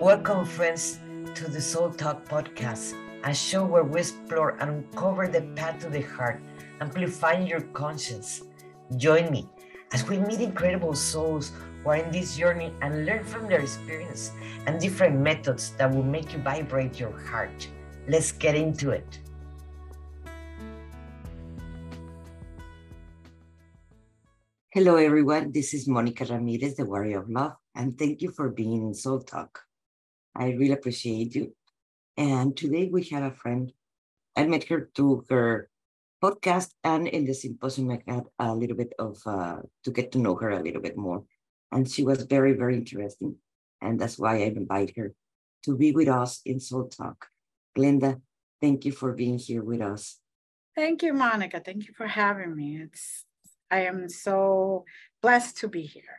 [0.00, 1.00] Welcome, friends,
[1.34, 2.92] to the Soul Talk podcast,
[3.24, 6.42] a show where we explore and uncover the path to the heart,
[6.82, 8.42] amplifying your conscience.
[8.98, 9.48] Join me
[9.94, 14.32] as we meet incredible souls who are in this journey and learn from their experience
[14.66, 17.66] and different methods that will make you vibrate your heart.
[18.06, 19.18] Let's get into it.
[24.74, 25.52] Hello, everyone.
[25.52, 29.20] This is Monica Ramirez, the Warrior of Love, and thank you for being in Soul
[29.20, 29.65] Talk.
[30.38, 31.54] I really appreciate you.
[32.16, 33.72] And today we have a friend.
[34.36, 35.70] I met her through her
[36.22, 40.18] podcast and in the symposium I had a little bit of uh, to get to
[40.18, 41.24] know her a little bit more.
[41.72, 43.36] And she was very, very interesting.
[43.80, 45.14] And that's why I invite her
[45.64, 47.26] to be with us in Soul Talk.
[47.76, 48.20] Glenda,
[48.60, 50.18] thank you for being here with us.
[50.74, 51.60] Thank you, Monica.
[51.60, 52.80] Thank you for having me.
[52.82, 53.24] It's
[53.70, 54.84] I am so
[55.22, 56.18] blessed to be here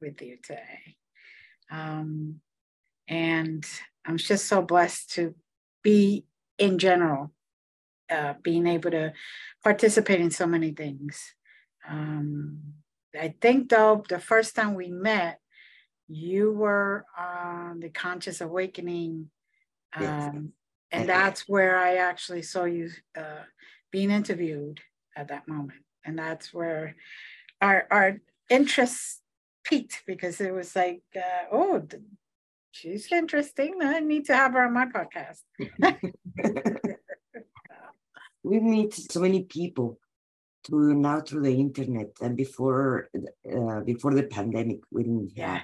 [0.00, 0.96] with you today.
[1.70, 2.40] Um,
[3.08, 3.64] and
[4.06, 5.34] I'm just so blessed to
[5.82, 6.24] be
[6.58, 7.32] in general,
[8.10, 9.12] uh, being able to
[9.62, 11.34] participate in so many things.
[11.88, 12.60] Um,
[13.18, 15.38] I think though the first time we met,
[16.08, 19.30] you were on the conscious awakening.
[19.94, 20.34] Um, yes.
[20.92, 23.44] And that's where I actually saw you uh,
[23.90, 24.80] being interviewed
[25.16, 25.80] at that moment.
[26.04, 26.96] And that's where
[27.60, 29.20] our, our interests
[29.64, 31.86] peaked because it was like, uh, oh,
[32.74, 33.74] she's interesting.
[33.82, 35.42] I need to have her on my podcast.
[38.42, 39.98] we meet so many people
[40.66, 45.62] through now through the internet and before uh, before the pandemic we didn't have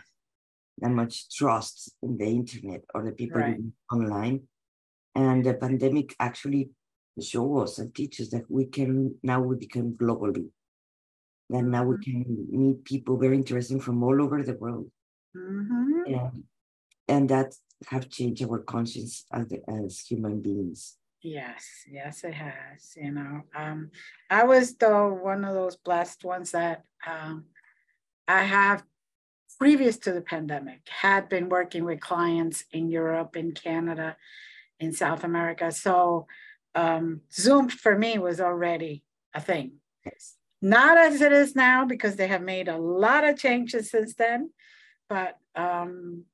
[0.79, 3.57] that much trust in the internet or the people right.
[3.91, 4.43] online
[5.15, 6.71] and the pandemic actually
[7.21, 10.49] show us and teaches that we can now we become globally
[11.49, 12.23] that now we mm-hmm.
[12.23, 14.91] can meet people very interesting from all over the world
[15.35, 16.15] mm-hmm.
[16.15, 16.45] and
[17.11, 17.55] and that
[17.89, 20.97] have changed our conscience as, as human beings.
[21.23, 22.95] Yes, yes, it has.
[22.97, 23.91] You know, um,
[24.31, 27.45] I was though one of those blessed ones that um,
[28.27, 28.85] I have
[29.59, 34.17] previous to the pandemic had been working with clients in Europe, in Canada,
[34.79, 35.71] in South America.
[35.73, 36.27] So
[36.75, 39.05] um, Zoom for me was already
[39.35, 39.73] a thing.
[40.07, 40.37] Yes.
[40.63, 44.51] Not as it is now because they have made a lot of changes since then,
[45.09, 46.25] but um,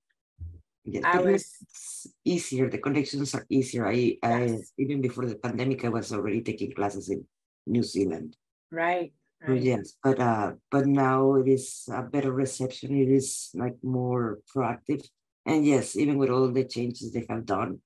[0.87, 2.71] Yes, I was easier.
[2.71, 3.89] The connections are easier.
[3.89, 7.27] I, I even before the pandemic, I was already taking classes in
[7.67, 8.37] New Zealand.
[8.71, 9.13] Right.
[9.43, 9.61] right.
[9.61, 12.97] Yes, but uh, but now it is a better reception.
[12.97, 15.03] It is like more proactive,
[15.45, 17.81] and yes, even with all the changes they have done,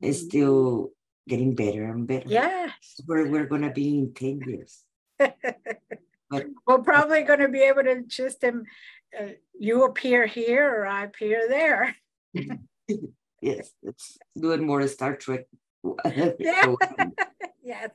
[0.00, 0.28] it's mm-hmm.
[0.28, 0.90] still
[1.28, 2.28] getting better and better.
[2.28, 4.82] Yes, where we're gonna be in ten years.
[5.18, 5.36] but,
[6.66, 8.64] we're probably going to be able to just um,
[9.18, 11.96] uh, you appear here or I appear there.
[13.42, 15.46] yes, it's doing more Star Trek.
[16.38, 16.74] yeah.
[17.62, 17.90] yes.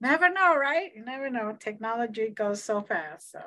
[0.00, 0.90] Never know, right?
[0.94, 1.56] You never know.
[1.58, 3.32] Technology goes so fast.
[3.32, 3.40] So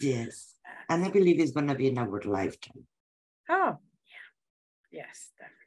[0.00, 0.56] yes,
[0.88, 2.86] and I believe it's gonna be in our lifetime.
[3.48, 5.00] Oh, yeah.
[5.02, 5.60] Yes, definitely.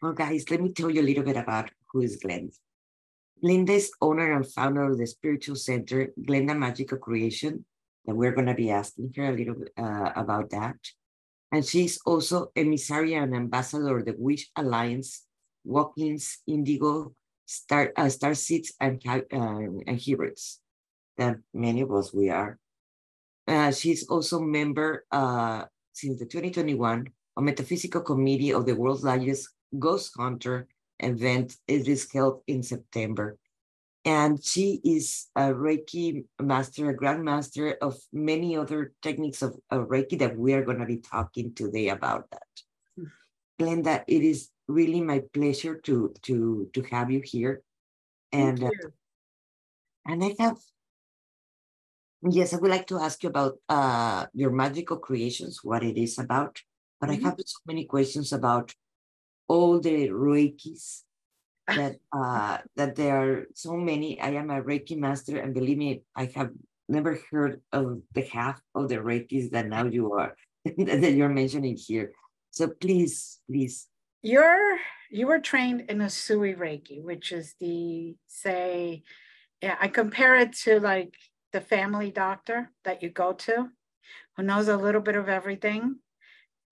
[0.00, 2.56] Well, guys, let me tell you a little bit about who is Glenda.
[3.44, 7.64] Glenda is owner and founder of the spiritual center, Glenda Magical Creation,
[8.06, 10.76] and we're going to be asking her a little bit uh, about that.
[11.52, 15.26] And she's also emissary and ambassador of the Wish Alliance,
[15.64, 17.14] Walk-ins, Indigo,
[17.44, 20.60] Star, uh, Star Seeds, and, uh, and Hybrids,
[21.18, 22.58] that many of us we are.
[23.46, 29.50] Uh, she's also member uh, since the 2021 of Metaphysical Committee of the world's largest
[29.78, 30.68] Ghost Hunter
[31.00, 31.56] event.
[31.68, 33.36] It is held in September
[34.04, 40.18] and she is a Reiki master, a grandmaster of many other techniques of, of Reiki
[40.18, 42.48] that we are going to be talking today about that.
[42.98, 43.10] Mm.
[43.60, 47.62] Glenda, it is really my pleasure to to to have you here,
[48.32, 48.70] and uh,
[50.06, 50.58] and I have
[52.28, 56.18] yes, I would like to ask you about uh, your magical creations, what it is
[56.18, 56.60] about,
[57.00, 57.24] but mm-hmm.
[57.26, 58.74] I have so many questions about
[59.48, 61.02] all the Reikis
[61.68, 64.20] that uh, that there are so many.
[64.20, 66.50] I am a Reiki master, and believe me, I have
[66.88, 71.76] never heard of the half of the Reikis that now you are that you're mentioning
[71.76, 72.12] here.
[72.50, 73.88] So please, please.
[74.22, 74.78] You're
[75.10, 79.02] you were trained in Usui Reiki, which is the say,
[79.60, 81.14] yeah, I compare it to like
[81.52, 83.68] the family doctor that you go to,
[84.36, 85.96] who knows a little bit of everything,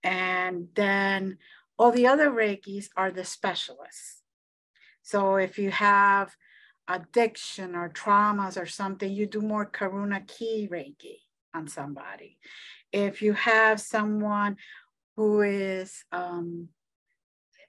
[0.03, 1.37] and then
[1.77, 4.20] all the other Reikis are the specialists
[5.11, 6.35] so if you have
[6.87, 11.17] addiction or traumas or something, you do more Karuna Ki Reiki
[11.53, 12.37] on somebody.
[12.91, 14.57] If you have someone
[15.15, 16.69] who is um,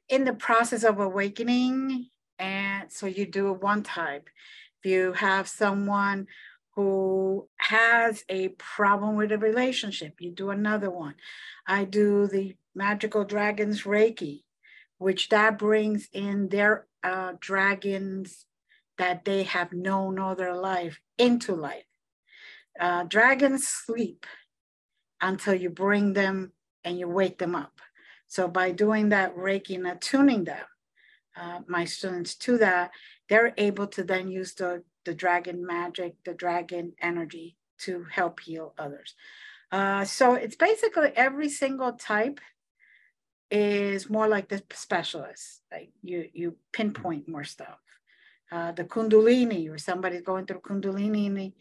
[0.09, 2.09] in the process of awakening.
[2.39, 4.29] And so you do one type.
[4.83, 6.27] If you have someone
[6.75, 11.15] who has a problem with a relationship, you do another one.
[11.67, 14.43] I do the magical dragons Reiki,
[15.03, 18.47] which that brings in their uh, dragons
[18.99, 21.85] that they have known all their life into life.
[22.79, 24.27] Uh, dragons sleep
[25.21, 26.53] until you bring them
[26.85, 27.81] and you wake them up.
[28.27, 30.65] So by doing that Reiki and attuning them,
[31.37, 32.91] uh, my students to that,
[33.29, 38.75] they're able to then use the, the dragon magic, the dragon energy to help heal
[38.79, 39.15] others.
[39.71, 42.41] Uh, so it's basically every single type
[43.53, 45.63] is more like the specialist.
[45.71, 47.79] Like you, you pinpoint more stuff.
[48.51, 51.53] Uh, the Kundalini, or somebody's going through Kundalini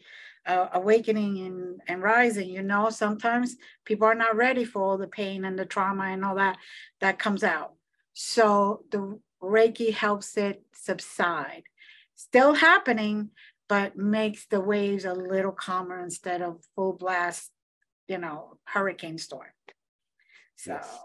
[0.46, 5.06] uh, awakening and, and rising, you know, sometimes people are not ready for all the
[5.06, 6.58] pain and the trauma and all that
[7.00, 7.74] that comes out.
[8.12, 11.64] So the Reiki helps it subside.
[12.14, 13.30] Still happening,
[13.68, 17.50] but makes the waves a little calmer instead of full blast,
[18.08, 19.48] you know, hurricane storm.
[20.56, 20.98] So yes.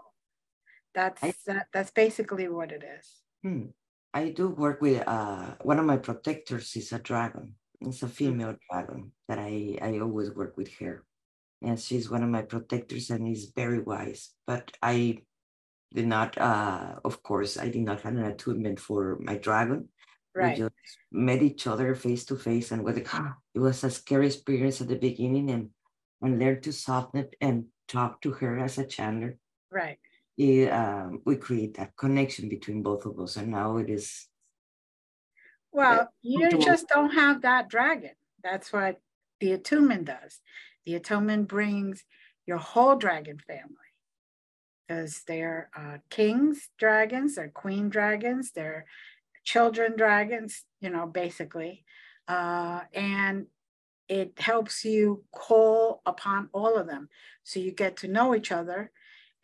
[0.98, 3.06] That's I, that, that's basically what it is.
[3.42, 3.70] Hmm.
[4.12, 7.54] I do work with uh, one of my protectors is a dragon.
[7.80, 11.04] It's a female dragon that I, I always work with her.
[11.62, 14.30] And she's one of my protectors and is very wise.
[14.46, 15.22] But I
[15.94, 19.88] did not, uh, of course, I did not have an attunement for my dragon.
[20.34, 20.58] Right.
[20.58, 20.74] We just
[21.12, 24.96] met each other face to face and with, it was a scary experience at the
[24.96, 25.70] beginning and,
[26.22, 29.36] and learned to soften it and talk to her as a channeler.
[29.70, 29.98] Right.
[30.38, 33.36] It, um, we create that connection between both of us.
[33.36, 34.28] And now it is
[35.72, 38.12] well, you just don't have that dragon.
[38.42, 39.00] That's what
[39.40, 40.40] the attunement does.
[40.86, 42.04] The attunement brings
[42.46, 43.74] your whole dragon family
[44.86, 48.86] because they're uh, kings dragons, they're queen dragons, they're
[49.44, 51.84] children dragons, you know, basically.
[52.26, 53.46] Uh, and
[54.08, 57.08] it helps you call upon all of them.
[57.44, 58.90] So you get to know each other.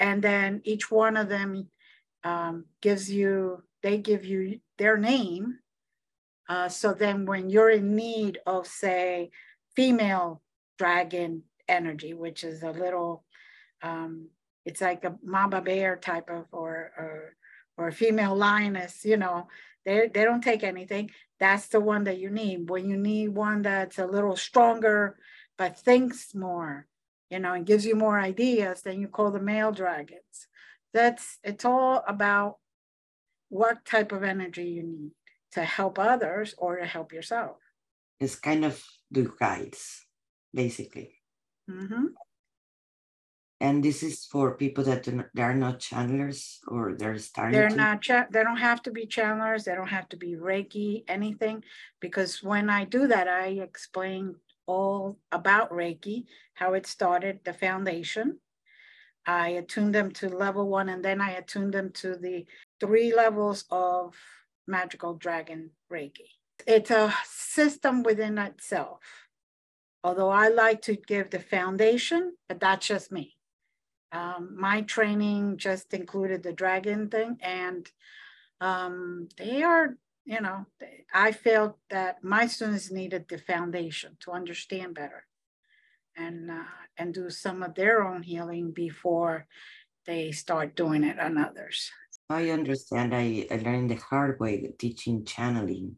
[0.05, 1.69] And then each one of them
[2.23, 5.59] um, gives you, they give you their name
[6.49, 9.31] uh, so then when you're in need of, say,
[9.75, 10.43] female
[10.79, 13.25] dragon energy, which is a little,
[13.83, 14.29] um,
[14.65, 17.37] it's like a mama bear type of, or, or,
[17.77, 19.49] or a female lioness, you know,
[19.85, 21.11] they, they don't take anything.
[21.41, 22.69] That's the one that you need.
[22.69, 25.17] When you need one that's a little stronger,
[25.57, 26.87] but thinks more,
[27.35, 30.37] you know, and gives you more ideas, then you call the male dragons.
[30.97, 32.59] That's, it's all about
[33.49, 35.13] what type of energy you need
[35.57, 37.57] to help others or to help yourself.
[38.21, 38.75] It's kind of
[39.11, 40.07] the guides,
[40.63, 41.11] basically.
[41.69, 42.07] Mm-hmm.
[43.61, 45.03] And this is for people that
[45.35, 47.59] they are not channelers or they're starting.
[47.59, 47.77] They're to...
[47.85, 48.03] not.
[48.07, 49.65] Cha- they don't have to be channelers.
[49.65, 51.65] They don't have to be Reiki anything,
[51.99, 56.25] because when I do that, I explain all about Reiki,
[56.55, 58.39] how it started, the foundation.
[59.27, 62.47] I attuned them to level one, and then I attuned them to the
[62.81, 64.15] three levels of
[64.67, 66.29] magical dragon Reiki.
[66.67, 69.01] It's a system within itself.
[70.03, 73.37] Although I like to give the foundation, but that's just me.
[74.13, 77.91] Um, my training just included the dragon thing, and
[78.61, 80.67] um, they are, you know,
[81.13, 85.27] I felt that my students needed the foundation to understand better
[86.17, 86.65] and uh,
[86.97, 89.47] and do some of their own healing before
[90.07, 91.91] they start doing it on others.
[92.31, 93.15] I understand.
[93.15, 95.97] I, I learned the hard way teaching channeling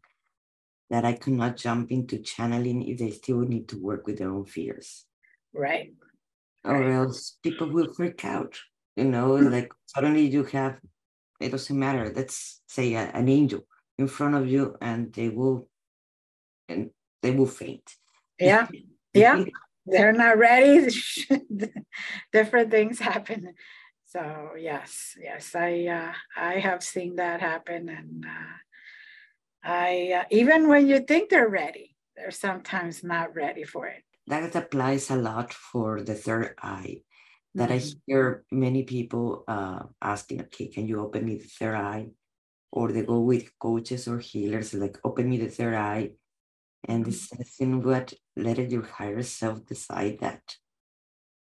[0.90, 4.30] that I could not jump into channeling if they still need to work with their
[4.30, 5.04] own fears.
[5.52, 5.92] Right.
[6.64, 6.94] Or right.
[6.94, 8.56] else people will freak out.
[8.96, 10.78] You know, like suddenly you have,
[11.40, 12.12] it doesn't matter.
[12.14, 13.66] Let's say a, an angel
[13.98, 15.68] in front of you and they will,
[16.68, 16.90] and
[17.22, 17.94] they will faint.
[18.38, 18.68] Yeah.
[19.14, 19.44] Yeah.
[19.86, 20.88] They're not ready.
[22.32, 23.54] Different things happen
[24.16, 28.56] so yes, yes, I uh, I have seen that happen, and uh,
[29.62, 34.04] I uh, even when you think they're ready, they're sometimes not ready for it.
[34.26, 37.02] That applies a lot for the third eye.
[37.54, 37.98] That mm-hmm.
[37.98, 42.08] I hear many people uh, asking, okay, can you open me the third eye?
[42.72, 46.10] Or they go with coaches or healers, like open me the third eye.
[46.88, 50.42] And this is in what let your higher self decide that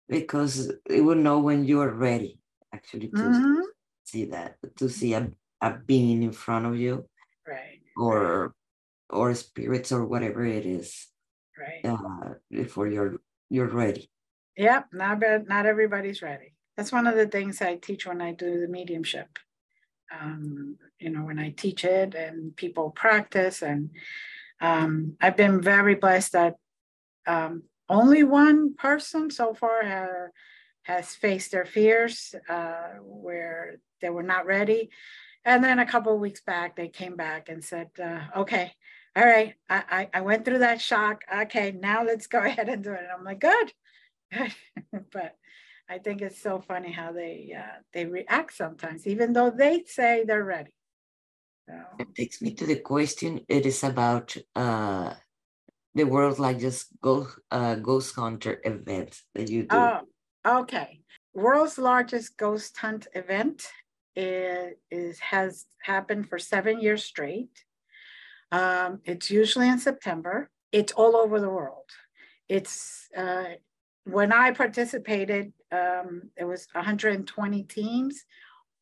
[0.07, 2.39] because it will know when you are ready
[2.73, 3.61] actually to mm-hmm.
[4.03, 5.29] see that to see a,
[5.61, 7.05] a being in front of you
[7.47, 8.53] right or
[9.09, 11.07] or spirits or whatever it is
[11.57, 13.17] right uh, before you're
[13.49, 14.09] you're ready
[14.57, 18.59] yep not not everybody's ready that's one of the things I teach when I do
[18.59, 19.39] the mediumship.
[20.11, 23.89] Um, you know, when I teach it and people practice, and
[24.61, 26.55] um, I've been very blessed that
[27.27, 30.29] um, only one person so far ha-
[30.83, 34.89] has faced their fears uh, where they were not ready.
[35.43, 38.71] And then a couple of weeks back, they came back and said, uh, okay,
[39.15, 41.23] all right, I, I, I, went through that shock.
[41.33, 42.99] Okay, now let's go ahead and do it.
[42.99, 43.71] And I'm like, good,
[44.33, 44.53] good.
[45.11, 45.35] but
[45.89, 50.23] I think it's so funny how they uh, they react sometimes, even though they say
[50.25, 50.73] they're ready.
[51.69, 51.75] So.
[51.99, 53.41] It takes me to the question.
[53.47, 55.13] It is about uh,
[55.93, 59.77] the world like just go uh, ghost hunter event that you do.
[59.77, 60.01] Oh,
[60.45, 61.01] okay.
[61.33, 63.67] World's largest ghost hunt event
[64.15, 67.63] is, is has happened for seven years straight.
[68.51, 70.49] Um, it's usually in September.
[70.71, 71.89] It's all over the world.
[72.47, 73.55] It's uh,
[74.05, 78.23] when I participated, um, it was 120 teams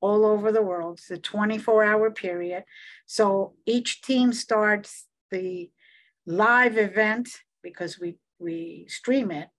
[0.01, 0.99] all over the world.
[0.99, 2.65] It's a 24 hour period.
[3.05, 5.71] So each team starts the
[6.25, 7.29] live event
[7.61, 9.49] because we, we stream it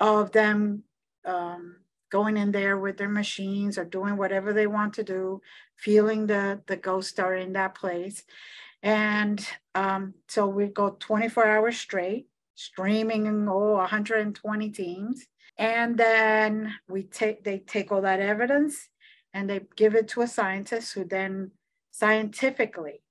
[0.00, 0.84] of them
[1.24, 1.76] um,
[2.10, 5.40] going in there with their machines or doing whatever they want to do,
[5.76, 8.22] feeling the, the ghost star in that place.
[8.82, 15.26] And um, so we go 24 hours straight streaming oh 120 teams
[15.62, 18.88] and then we take they take all that evidence
[19.32, 21.52] and they give it to a scientist who then
[21.92, 23.04] scientifically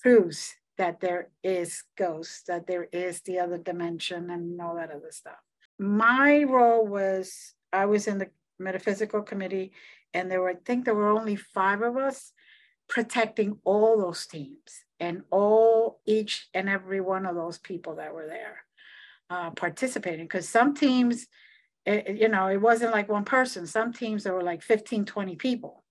[0.00, 5.12] proves that there is ghosts that there is the other dimension and all that other
[5.12, 5.38] stuff.
[5.78, 9.72] My role was i was in the metaphysical committee
[10.12, 12.32] and there were i think there were only five of us
[12.88, 18.26] protecting all those teams and all each and every one of those people that were
[18.26, 18.64] there
[19.30, 20.24] uh, participating.
[20.26, 21.26] Because some teams,
[21.84, 23.66] it, you know, it wasn't like one person.
[23.66, 25.84] Some teams there were like 15, 20 people.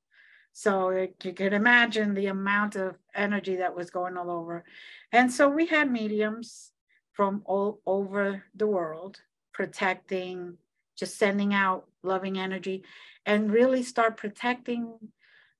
[0.53, 4.63] So it, you could imagine the amount of energy that was going all over.
[5.11, 6.71] And so we had mediums
[7.13, 9.19] from all over the world
[9.53, 10.57] protecting,
[10.97, 12.83] just sending out loving energy
[13.25, 14.93] and really start protecting,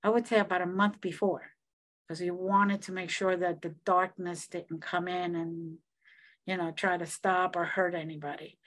[0.04, 1.52] I would say about a month before,
[2.08, 5.78] because we wanted to make sure that the darkness didn't come in and
[6.46, 8.58] you know, try to stop or hurt anybody.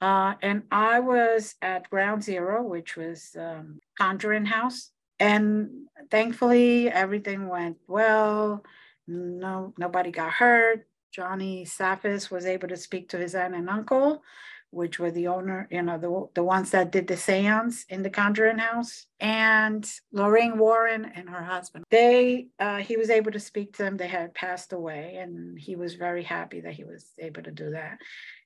[0.00, 5.68] Uh, and I was at Ground Zero, which was um, Conjuring House, and
[6.10, 8.64] thankfully everything went well.
[9.06, 10.86] No, nobody got hurt.
[11.12, 14.22] Johnny Zaffis was able to speak to his aunt and uncle,
[14.70, 18.10] which were the owner, you know, the, the ones that did the seance in the
[18.10, 21.84] Conjuring House, and Lorraine Warren and her husband.
[21.90, 23.96] They, uh, he was able to speak to them.
[23.96, 27.70] They had passed away, and he was very happy that he was able to do
[27.70, 27.98] that.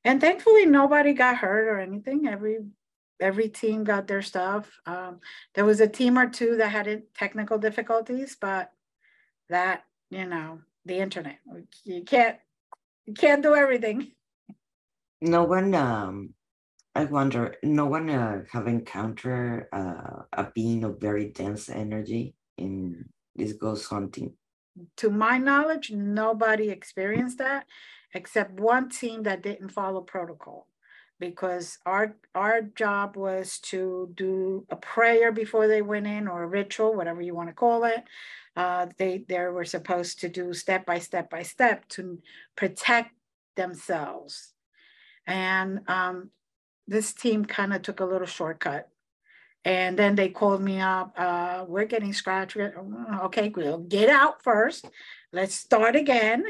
[0.05, 2.27] And thankfully, nobody got hurt or anything.
[2.27, 2.59] Every
[3.21, 4.71] every team got their stuff.
[4.87, 5.21] Um,
[5.55, 8.71] there was a team or two that had technical difficulties, but
[9.49, 11.39] that you know, the internet,
[11.85, 12.39] you can't
[13.07, 14.13] you can't do everything
[15.21, 16.31] no one um
[16.95, 23.05] i wonder no one uh, have encountered uh, a being of very dense energy in
[23.35, 24.33] this ghost hunting
[24.97, 27.67] to my knowledge nobody experienced that
[28.15, 30.67] except one team that didn't follow protocol
[31.21, 36.49] because our our job was to do a prayer before they went in or a
[36.49, 38.03] ritual whatever you want to call it
[38.57, 42.19] uh, they they were supposed to do step by step by step to
[42.57, 43.11] protect
[43.57, 44.55] themselves
[45.27, 46.31] and um,
[46.87, 48.89] this team kind of took a little shortcut.
[49.65, 51.15] And then they called me up.
[51.17, 52.57] Uh, we're getting scratched.
[52.57, 54.87] Okay, we'll get out first.
[55.33, 56.45] Let's start again.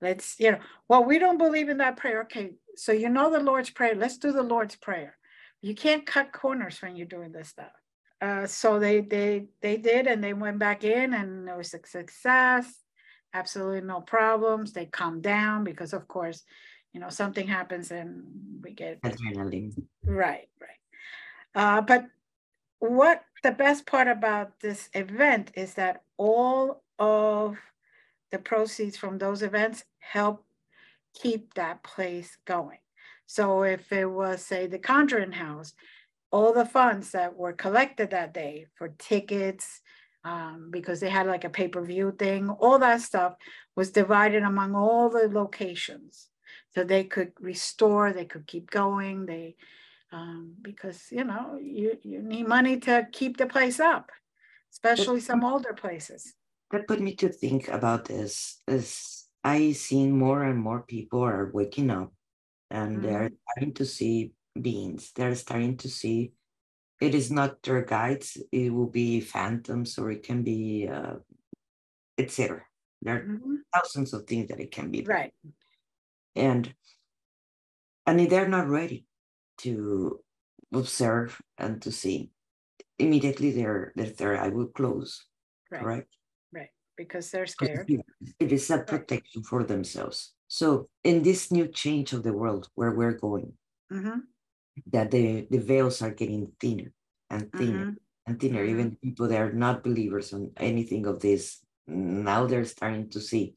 [0.00, 2.22] Let's, you know, well, we don't believe in that prayer.
[2.22, 3.94] Okay, so you know the Lord's Prayer.
[3.94, 5.16] Let's do the Lord's Prayer.
[5.60, 7.72] You can't cut corners when you're doing this stuff.
[8.20, 11.80] Uh, so they they they did, and they went back in, and it was a
[11.86, 12.72] success.
[13.34, 14.72] Absolutely no problems.
[14.72, 16.44] They calmed down because, of course,
[16.92, 18.24] you know something happens and
[18.62, 19.72] we get adrenaline
[20.04, 20.80] right right
[21.54, 22.06] uh, but
[22.80, 27.56] what the best part about this event is that all of
[28.30, 30.44] the proceeds from those events help
[31.14, 32.78] keep that place going
[33.26, 35.74] so if it was say the conjuring house
[36.30, 39.80] all the funds that were collected that day for tickets
[40.24, 43.34] um, because they had like a pay-per-view thing all that stuff
[43.74, 46.28] was divided among all the locations
[46.74, 49.26] so they could restore, they could keep going.
[49.26, 49.56] They
[50.12, 54.10] um, because you know you you need money to keep the place up,
[54.72, 56.34] especially some older places.
[56.70, 58.60] That put me to think about this.
[58.66, 62.12] Is I seen more and more people are waking up,
[62.70, 63.06] and mm-hmm.
[63.06, 65.12] they're starting to see beings.
[65.14, 66.32] They're starting to see
[67.00, 68.36] it is not their guides.
[68.50, 71.16] It will be phantoms, or it can be, uh,
[72.18, 72.62] etc.
[73.02, 73.54] There are mm-hmm.
[73.72, 75.02] thousands of things that it can be.
[75.02, 75.32] Right.
[76.34, 76.74] And
[78.06, 79.06] and if they're not ready
[79.58, 80.20] to
[80.72, 82.30] observe and to see,
[82.98, 85.24] immediately their their third eye will close.
[85.70, 85.84] Right.
[85.84, 86.06] Right.
[86.98, 87.88] Because they're scared.
[88.40, 90.34] It is a protection for themselves.
[90.48, 93.52] So in this new change of the world where we're going,
[93.92, 94.26] mm-hmm.
[94.90, 96.90] that the, the veils are getting thinner
[97.30, 98.26] and thinner mm-hmm.
[98.26, 98.62] and thinner.
[98.62, 98.80] Mm-hmm.
[98.80, 103.54] Even people that are not believers on anything of this, now they're starting to see.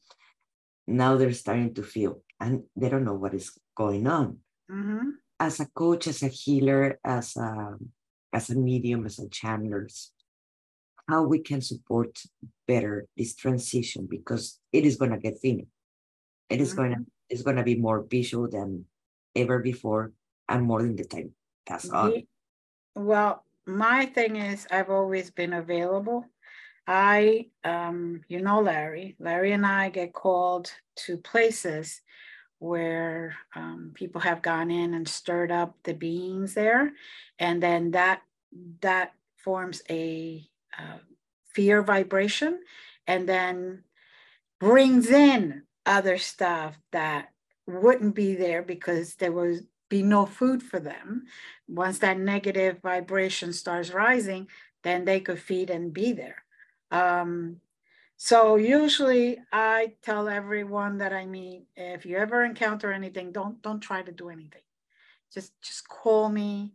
[0.88, 4.38] Now they're starting to feel, and they don't know what is going on.
[4.69, 5.10] Mm-hmm.
[5.39, 7.75] As a coach, as a healer, as a
[8.33, 10.12] as a medium, as a channelers,
[11.08, 12.22] how we can support
[12.67, 15.65] better this transition because it is going to get thinner.
[16.50, 16.77] It is mm-hmm.
[16.77, 18.86] going to it's going to be more visual than
[19.36, 20.12] ever before
[20.50, 21.31] and more than the time
[21.65, 22.24] pass on.
[22.93, 26.25] Well, my thing is I've always been available.
[26.88, 30.72] I, um, you know, Larry, Larry and I get called
[31.05, 32.01] to places
[32.60, 36.91] where um, people have gone in and stirred up the beings there,
[37.39, 38.22] and then that
[38.81, 40.46] that forms a
[40.77, 40.99] uh,
[41.53, 42.61] fear vibration,
[43.07, 43.83] and then
[44.59, 47.29] brings in other stuff that
[47.67, 51.25] wouldn't be there because there was be no food for them.
[51.67, 54.47] Once that negative vibration starts rising,
[54.83, 56.43] then they could feed and be there.
[56.91, 57.57] Um,
[58.15, 63.79] so usually I tell everyone that I meet, if you ever encounter anything, don't don't
[63.79, 64.61] try to do anything.
[65.33, 66.73] Just just call me.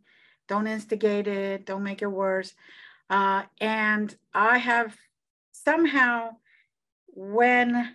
[0.48, 1.64] Don't instigate it.
[1.64, 2.52] Don't make it worse.
[3.08, 4.96] Uh, and I have
[5.52, 6.30] somehow
[7.08, 7.94] when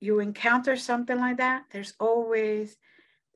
[0.00, 2.76] you encounter something like that, there's always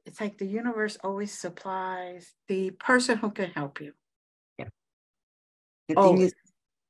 [0.07, 3.93] it's like the universe always supplies the person who can help you.
[4.59, 4.69] Yeah.
[5.89, 6.03] The oh.
[6.03, 6.35] thing is,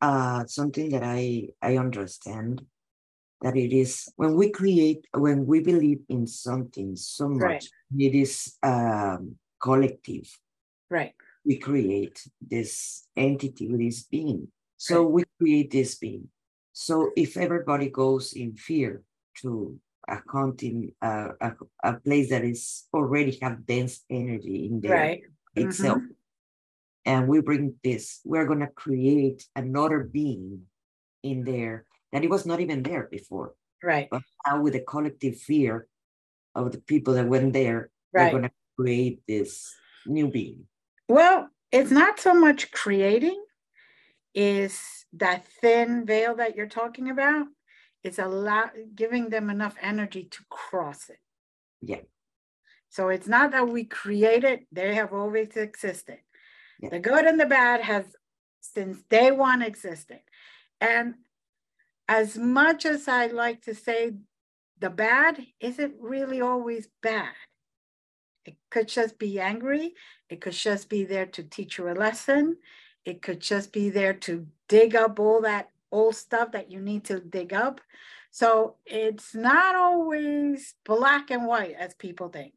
[0.00, 2.62] uh, something that I I understand
[3.42, 7.68] that it is when we create when we believe in something so much right.
[7.98, 10.26] it is um, collective
[10.90, 11.14] right
[11.48, 16.28] we create this entity this being so we create this being
[16.72, 19.02] so if everybody goes in fear
[19.42, 21.52] to a continent, uh, a,
[21.84, 25.22] a place that is already have dense energy in there right.
[25.54, 25.98] itself.
[25.98, 26.12] Mm-hmm.
[27.04, 30.62] And we bring this, we're going to create another being
[31.22, 33.54] in there that it was not even there before.
[33.82, 34.08] Right.
[34.10, 35.86] But now with the collective fear
[36.54, 38.32] of the people that went there, right.
[38.32, 39.74] we're going to create this
[40.06, 40.64] new being.
[41.08, 43.42] Well, it's not so much creating,
[44.34, 44.80] is
[45.14, 47.46] that thin veil that you're talking about
[48.04, 51.18] it's a lot giving them enough energy to cross it.
[51.82, 52.00] Yeah.
[52.90, 56.18] So it's not that we create it, they have always existed.
[56.80, 56.90] Yeah.
[56.90, 58.04] The good and the bad has
[58.60, 60.20] since day one existed.
[60.80, 61.14] And
[62.08, 64.12] as much as I like to say
[64.78, 67.34] the bad isn't really always bad.
[68.48, 69.94] It could just be angry.
[70.30, 72.56] It could just be there to teach you a lesson.
[73.04, 77.04] It could just be there to dig up all that old stuff that you need
[77.04, 77.80] to dig up.
[78.30, 82.54] So it's not always black and white as people think.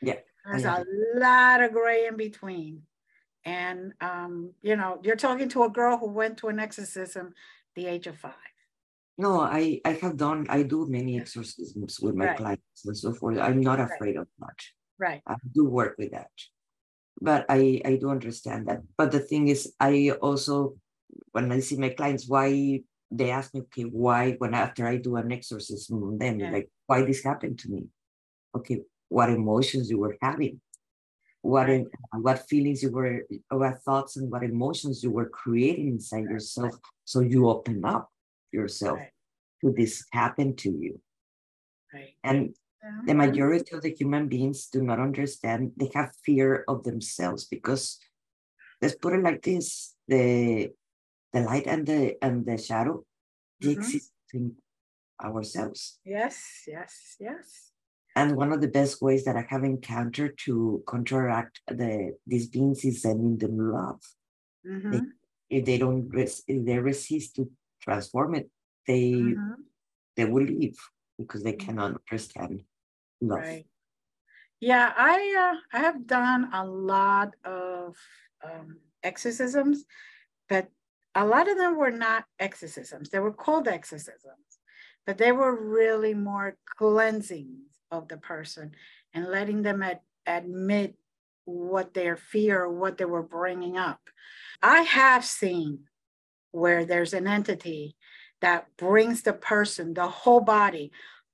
[0.00, 0.20] Yeah.
[0.44, 0.84] There's a
[1.16, 2.82] lot of gray in between.
[3.44, 7.34] And um, you know, you're talking to a girl who went to an exorcism
[7.74, 8.52] the age of five.
[9.18, 12.36] No, I I have done I do many exorcisms with my right.
[12.36, 13.38] clients and so forth.
[13.38, 14.22] I'm not afraid right.
[14.22, 14.74] of much.
[14.98, 15.22] Right.
[15.26, 16.30] I do work with that.
[17.20, 18.82] But I I do understand that.
[18.96, 20.76] But the thing is I also
[21.32, 25.16] when I see my clients, why they ask me, okay, why when after I do
[25.16, 26.50] an exorcism, then yeah.
[26.50, 27.86] like why this happened to me?
[28.56, 30.60] Okay, what emotions you were having,
[31.42, 31.86] what right.
[32.12, 36.74] what feelings you were, what thoughts and what emotions you were creating inside yourself,
[37.04, 38.10] so you open up
[38.52, 39.10] yourself right.
[39.62, 41.00] to this happen to you.
[41.92, 42.14] Right.
[42.24, 42.54] And
[43.06, 45.72] the majority of the human beings do not understand.
[45.76, 47.98] They have fear of themselves because
[48.80, 50.70] let's put it like this: the
[51.32, 53.04] the light and the and the shadow
[53.60, 53.80] they mm-hmm.
[53.80, 54.54] exist in
[55.22, 57.70] ourselves yes yes yes
[58.16, 62.84] and one of the best ways that i have encountered to counteract the these beings
[62.84, 64.00] is sending them love
[64.66, 64.90] mm-hmm.
[64.90, 65.00] they,
[65.50, 68.50] if they don't res- if they resist to transform it
[68.86, 69.60] they mm-hmm.
[70.16, 70.78] they will leave
[71.18, 71.66] because they mm-hmm.
[71.66, 72.62] cannot understand
[73.30, 73.66] right.
[74.60, 77.96] yeah i uh, i have done a lot of
[78.44, 79.84] um, exorcisms
[80.48, 80.68] but
[81.14, 83.10] a lot of them were not exorcisms.
[83.10, 84.58] They were called exorcisms,
[85.06, 88.72] but they were really more cleansings of the person
[89.12, 90.94] and letting them ad- admit
[91.44, 94.00] what their fear, what they were bringing up.
[94.62, 95.84] I have seen
[96.52, 97.96] where there's an entity
[98.40, 100.92] that brings the person, the whole body,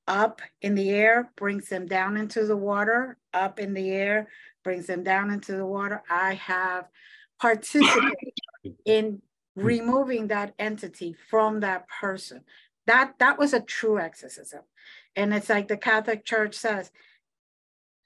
[0.09, 4.29] up in the air, brings them down into the water, up in the air,
[4.65, 6.03] brings them down into the water.
[6.11, 6.89] I have
[7.41, 8.15] participated
[8.85, 9.23] in
[9.55, 12.43] removing that entity from that person.
[12.87, 14.63] That that was a true exorcism.
[15.15, 16.91] And it's like the Catholic Church says,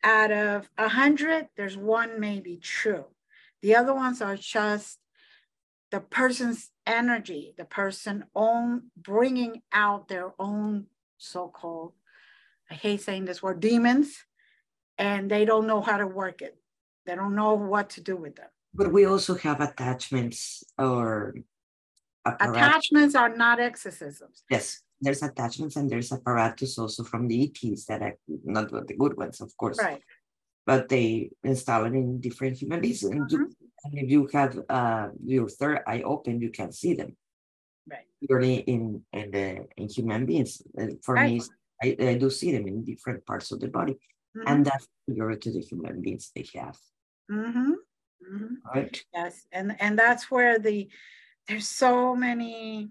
[0.03, 3.05] out of a hundred, there's one maybe true.
[3.63, 4.99] The other ones are just
[5.93, 10.87] the person's energy, the person own bringing out their own
[11.23, 11.93] so-called,
[12.71, 14.17] I hate saying this word, demons,
[14.99, 16.57] and they don't know how to work it.
[17.07, 18.49] They don't know what to do with them.
[18.75, 21.35] But we also have attachments or
[22.25, 22.57] apparatus.
[22.57, 24.45] attachments are not exorcisms.
[24.51, 29.17] Yes, there's attachments and there's apparatus also from the ETs that are not the good
[29.17, 29.79] ones, of course.
[29.79, 30.03] Right.
[30.65, 33.03] But they install it in different human beings.
[33.03, 33.43] And, mm-hmm.
[33.85, 37.17] and if you have uh, your third eye open, you can see them.
[37.91, 38.07] Right.
[38.27, 40.63] Purely in in the in human beings.
[41.03, 41.33] For right.
[41.33, 41.43] me,
[41.83, 43.99] I, I do see them in different parts of the body.
[44.37, 44.49] Mm-hmm.
[44.49, 46.79] And that's figure to the human beings they have.
[47.31, 47.73] Mm-hmm.
[47.73, 48.55] Mm-hmm.
[48.75, 49.05] Right.
[49.13, 50.89] Yes, and and that's where the
[51.49, 52.89] there's so many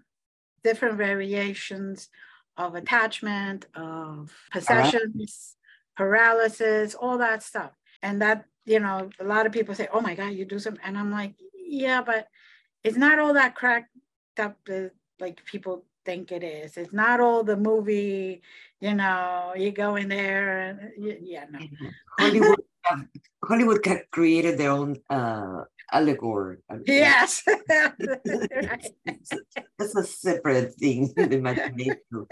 [0.64, 2.10] different variations
[2.58, 5.56] of attachment, of possessions,
[5.98, 7.72] paralysis, all that stuff.
[8.04, 10.78] And that, you know, a lot of people say, oh my God, you do some.
[10.84, 12.28] And I'm like, yeah, but
[12.84, 13.90] it's not all that cracked
[14.42, 14.58] up
[15.20, 16.78] like people think it is.
[16.78, 18.42] It's not all the movie,
[18.80, 21.60] you know, you go in there and yeah, no.
[21.60, 21.88] Mm-hmm.
[22.20, 22.64] Hollywood,
[23.46, 26.58] Hollywood created their own uh, allegory.
[26.86, 27.44] Yes.
[29.78, 32.26] That's a separate thing, the imagination,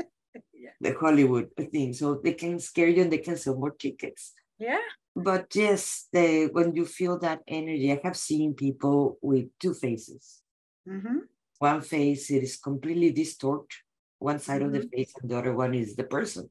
[0.53, 0.71] yeah.
[0.81, 1.93] the Hollywood thing.
[1.93, 4.33] So they can scare you and they can sell more tickets.
[4.57, 4.79] Yeah.
[5.15, 10.41] But yes, the, when you feel that energy, I have seen people with two faces.
[10.87, 11.17] Mm-hmm.
[11.59, 13.69] One face it is completely distorted,
[14.17, 14.65] one side mm-hmm.
[14.65, 14.95] of the mm-hmm.
[14.95, 16.49] face, and the other one is the person.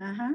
[0.00, 0.34] Uh-huh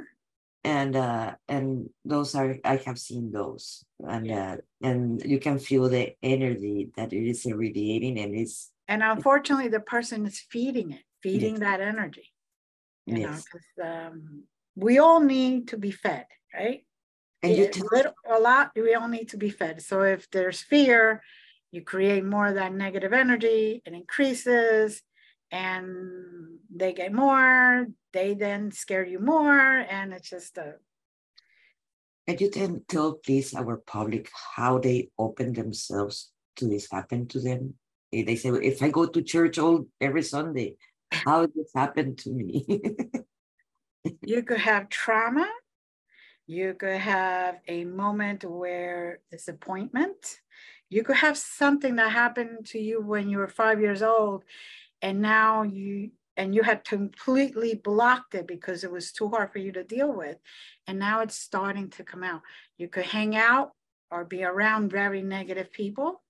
[0.64, 5.88] and uh and those are i have seen those and uh and you can feel
[5.88, 11.04] the energy that it is irradiating and it's and unfortunately the person is feeding it
[11.24, 11.60] feeding yes.
[11.62, 12.30] that energy
[13.06, 13.30] you yes.
[13.30, 14.44] know because um,
[14.76, 16.86] we all need to be fed right
[17.42, 20.62] and you tell- little, a lot we all need to be fed so if there's
[20.62, 21.22] fear
[21.72, 25.02] you create more of that negative energy it increases
[25.52, 30.76] and they get more they then scare you more and it's just a
[32.28, 37.40] and you can tell please our public how they open themselves to this happen to
[37.40, 37.74] them.
[38.12, 40.76] They say if i go to church all every sunday
[41.12, 42.66] how did this happen to me?
[44.22, 45.48] You could have trauma.
[46.48, 50.40] You could have a moment where disappointment
[50.90, 54.44] you could have something that happened to you when you were five years old
[55.02, 59.60] and now you and you had completely blocked it because it was too hard for
[59.60, 60.38] you to deal with
[60.88, 62.42] and now it's starting to come out.
[62.78, 63.74] You could hang out
[64.10, 66.22] or be around very negative people.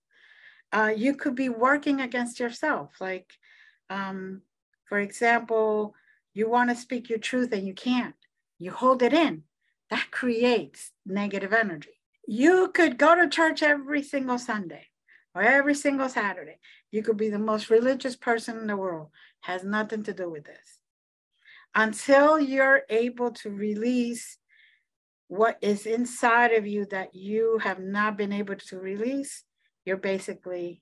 [0.72, 3.32] Uh, you could be working against yourself like
[3.90, 4.42] um,
[4.86, 5.96] for example
[6.34, 8.16] you want to speak your truth and you can't.
[8.58, 9.44] You hold it in.
[9.90, 11.99] That creates negative energy
[12.30, 14.86] you could go to church every single sunday
[15.34, 16.60] or every single saturday
[16.92, 19.10] you could be the most religious person in the world,
[19.42, 20.80] has nothing to do with this.
[21.76, 24.38] Until you're able to release
[25.28, 29.44] what is inside of you that you have not been able to release,
[29.86, 30.82] you're basically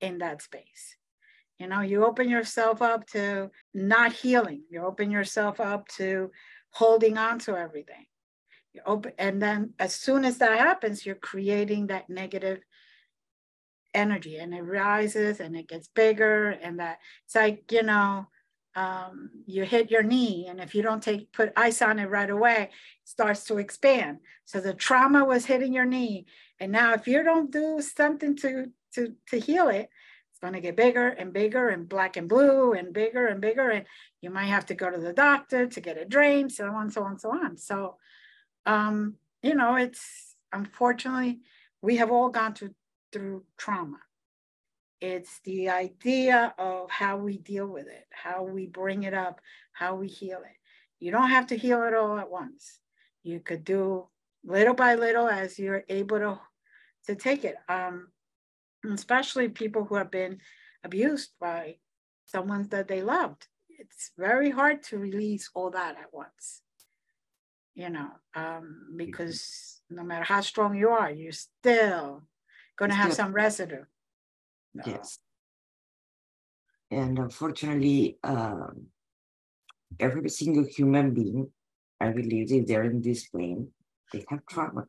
[0.00, 0.96] in that space.
[1.58, 6.30] You know, you open yourself up to not healing, you open yourself up to
[6.70, 8.06] holding on to everything.
[8.84, 12.60] Open, and then as soon as that happens, you're creating that negative
[13.96, 18.26] energy and it rises and it gets bigger and that it's like you know
[18.76, 22.28] um, you hit your knee and if you don't take put ice on it right
[22.28, 22.70] away it
[23.08, 24.18] starts to expand.
[24.44, 26.26] So the trauma was hitting your knee
[26.60, 29.88] and now if you don't do something to to to heal it
[30.30, 33.70] it's going to get bigger and bigger and black and blue and bigger and bigger
[33.70, 33.86] and
[34.20, 37.02] you might have to go to the doctor to get it drained so on so
[37.02, 37.56] on so on.
[37.56, 37.96] So
[38.66, 41.40] um you know it's unfortunately
[41.82, 42.74] we have all gone through
[43.12, 43.98] through trauma.
[45.00, 49.40] It's the idea of how we deal with it, how we bring it up,
[49.72, 50.56] how we heal it.
[50.98, 52.78] You don't have to heal it all at once.
[53.22, 54.08] You could do
[54.44, 56.40] little by little as you're able to,
[57.06, 57.56] to take it.
[57.68, 58.08] Um,
[58.92, 60.38] especially people who have been
[60.84, 61.76] abused by
[62.26, 63.48] someone that they loved.
[63.68, 66.62] It's very hard to release all that at once,
[67.76, 72.22] you know, um, because no matter how strong you are, you're still
[72.76, 73.84] going to have some residue.
[74.74, 74.82] No.
[74.86, 75.18] Yes.
[76.90, 78.86] And unfortunately, um,
[80.00, 81.50] every single human being,
[82.00, 83.68] I believe, if they're in this plane,
[84.12, 84.86] they have trauma.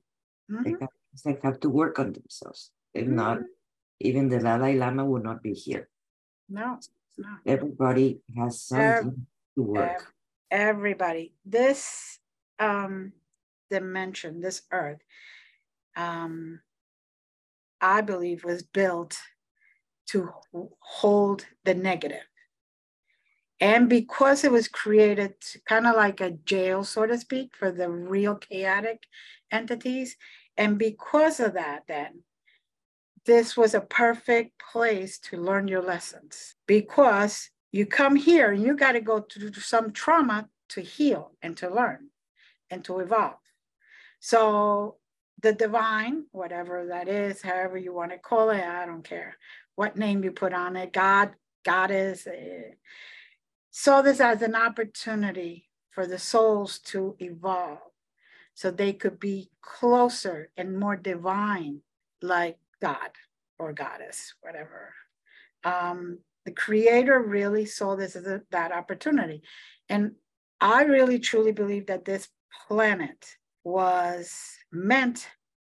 [0.49, 0.63] Mm-hmm.
[0.63, 0.89] They, have,
[1.25, 2.71] they have to work on themselves.
[2.93, 3.15] If mm-hmm.
[3.15, 3.39] not,
[3.99, 5.89] even the Dalai Lama would not be here.
[6.49, 6.79] No,
[7.17, 7.29] no.
[7.45, 10.13] Everybody has something to work.
[10.49, 11.33] Everybody.
[11.45, 12.19] This
[12.59, 13.13] um,
[13.69, 14.99] dimension, this earth,
[15.95, 16.61] um,
[17.81, 19.17] I believe was built
[20.07, 20.29] to
[20.79, 22.23] hold the negative.
[23.59, 25.33] And because it was created
[25.65, 29.03] kind of like a jail, so to speak, for the real chaotic
[29.51, 30.15] entities,
[30.57, 32.23] and because of that, then
[33.25, 38.75] this was a perfect place to learn your lessons because you come here and you
[38.75, 42.09] got to go through some trauma to heal and to learn
[42.69, 43.39] and to evolve.
[44.19, 44.95] So
[45.41, 49.37] the divine, whatever that is, however you want to call it, I don't care
[49.75, 52.73] what name you put on it, God, goddess, eh,
[53.69, 57.77] saw this as an opportunity for the souls to evolve
[58.55, 61.81] so they could be closer and more divine
[62.23, 63.11] like God
[63.59, 64.95] or goddess, whatever.
[65.63, 69.43] Um, the creator really saw this as a, that opportunity.
[69.89, 70.13] And
[70.59, 72.29] I really truly believe that this
[72.67, 73.25] planet
[73.63, 74.33] was
[74.71, 75.27] meant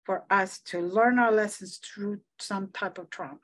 [0.03, 3.39] for us to learn our lessons through some type of trauma.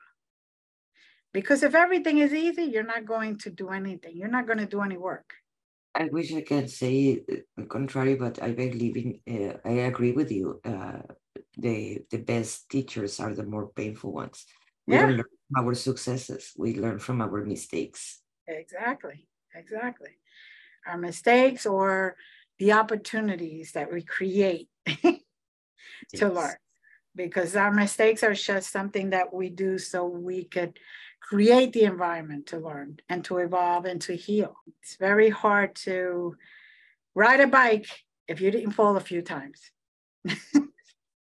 [1.32, 4.16] Because if everything is easy, you're not going to do anything.
[4.16, 5.34] You're not going to do any work.
[5.94, 7.20] I wish I could say
[7.56, 9.20] the contrary, but I believe in.
[9.28, 10.60] Uh, I agree with you.
[10.64, 11.02] Uh,
[11.56, 14.44] the the best teachers are the more painful ones.
[14.86, 15.06] We yeah.
[15.06, 16.52] learn from our successes.
[16.56, 18.20] We learn from our mistakes.
[18.46, 19.28] Exactly.
[19.54, 20.18] Exactly.
[20.86, 22.16] Our mistakes or
[22.58, 25.20] the opportunities that we create to
[26.12, 26.22] yes.
[26.22, 26.56] learn.
[27.16, 30.78] Because our mistakes are just something that we do so we could
[31.20, 34.56] create the environment to learn and to evolve and to heal.
[34.82, 36.36] It's very hard to
[37.14, 37.86] ride a bike
[38.28, 39.70] if you didn't fall a few times.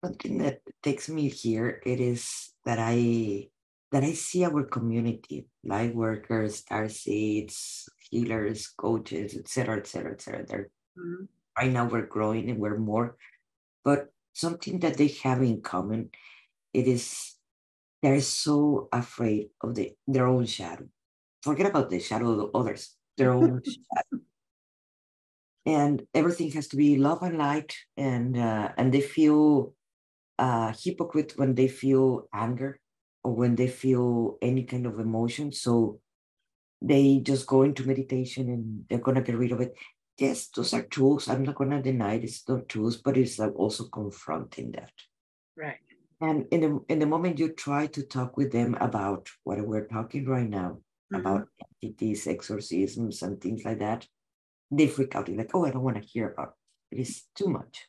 [0.02, 3.48] One thing that takes me here it is that I
[3.92, 10.46] that I see our community, light workers, star seeds, healers, coaches, etc., etc., etc.
[10.48, 11.26] They're mm-hmm.
[11.58, 13.18] right now we're growing and we're more,
[13.84, 16.10] but something that they have in common,
[16.74, 17.36] it is
[18.02, 20.86] they're so afraid of the, their own shadow.
[21.42, 24.24] Forget about the shadow of others, their own shadow.
[25.66, 29.74] And everything has to be love and light, and uh, and they feel
[30.38, 32.82] uh, hypocrite when they feel anger
[33.24, 35.54] or when they feel any kind of emotion.
[35.54, 36.02] So
[36.82, 39.74] they just go into meditation and they're gonna get rid of it.
[40.18, 41.28] Yes, those are tools.
[41.28, 44.92] I'm not gonna deny it's not tools, but it's like also confronting that.
[45.58, 45.80] Right.
[46.22, 49.88] And in the in the moment you try to talk with them about what we're
[49.88, 50.78] talking right now,
[51.12, 51.16] mm-hmm.
[51.16, 51.48] about
[51.82, 54.08] entities, exorcisms, and things like that,
[54.72, 55.26] they freak out.
[55.26, 56.54] They're like, oh, I don't want to hear about
[56.92, 56.98] it.
[56.98, 57.88] It is too much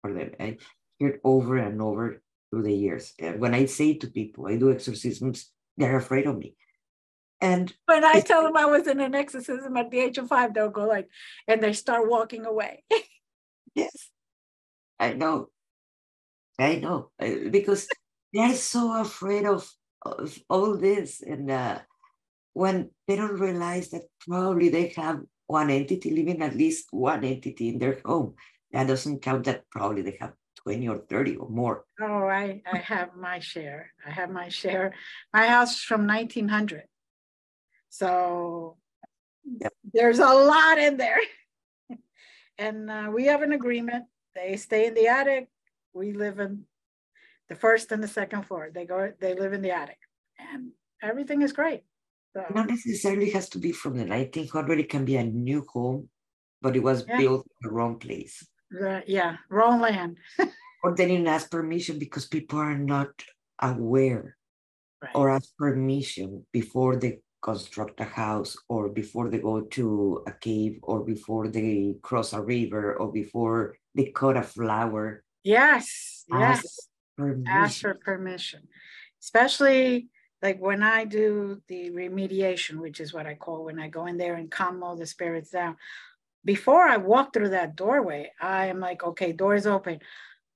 [0.00, 0.32] for them.
[0.40, 0.56] I
[0.98, 3.12] hear it over and over through the years.
[3.18, 6.56] And when I say to people, I do exorcisms, they're afraid of me.
[7.40, 10.54] And when I tell them I was in an exorcism at the age of five,
[10.54, 11.08] they'll go like,
[11.46, 12.82] and they start walking away.
[13.74, 14.10] yes,
[14.98, 15.48] I know.
[16.58, 17.86] I know because
[18.32, 19.70] they're so afraid of,
[20.02, 21.78] of all this, and uh,
[22.52, 27.68] when they don't realize that probably they have one entity living at least one entity
[27.68, 28.34] in their home,
[28.72, 31.84] that doesn't count that probably they have 20 or 30 or more.
[32.00, 33.92] Oh, I, I have my share.
[34.04, 34.94] I have my share.
[35.32, 36.82] My house is from 1900.
[37.90, 38.76] So
[39.60, 39.72] yep.
[39.92, 41.18] there's a lot in there.
[42.58, 44.04] and uh, we have an agreement.
[44.34, 45.48] They stay in the attic
[45.98, 46.64] we live in
[47.48, 48.70] the first and the second floor.
[48.72, 49.98] They go, they live in the attic,
[50.38, 50.70] and
[51.02, 51.82] everything is great.
[52.34, 54.78] So, Not necessarily has to be from the 1900.
[54.78, 56.08] It can be a new home,
[56.62, 57.18] but it was yeah.
[57.18, 58.46] built in the wrong place.
[58.70, 60.18] The, yeah, wrong land.
[60.84, 63.10] or they didn't ask permission because people are not
[63.60, 64.36] aware
[65.02, 65.14] right.
[65.14, 70.78] or ask permission before they construct a house or before they go to a cave
[70.82, 76.88] or before they cross a river or before they cut a flower Yes, yes.
[77.18, 78.68] Ask, Ask for permission.
[79.22, 80.08] Especially
[80.42, 84.18] like when I do the remediation, which is what I call when I go in
[84.18, 85.76] there and calm all the spirits down.
[86.44, 90.00] Before I walk through that doorway, I am like, okay, door's open.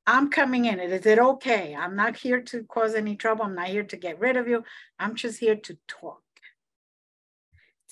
[0.07, 0.79] I'm coming in.
[0.79, 1.75] Is it okay?
[1.75, 3.45] I'm not here to cause any trouble.
[3.45, 4.63] I'm not here to get rid of you.
[4.99, 6.22] I'm just here to talk,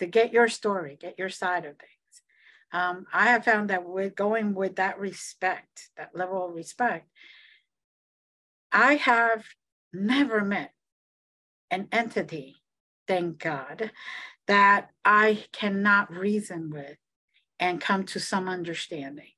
[0.01, 2.01] to get your story, get your side of things
[2.73, 7.09] um, I have found that with going with that respect, that level of respect,
[8.71, 9.45] I have
[9.93, 10.73] never met
[11.71, 12.57] an entity,
[13.09, 13.91] thank God,
[14.47, 16.97] that I cannot reason with
[17.59, 19.33] and come to some understanding.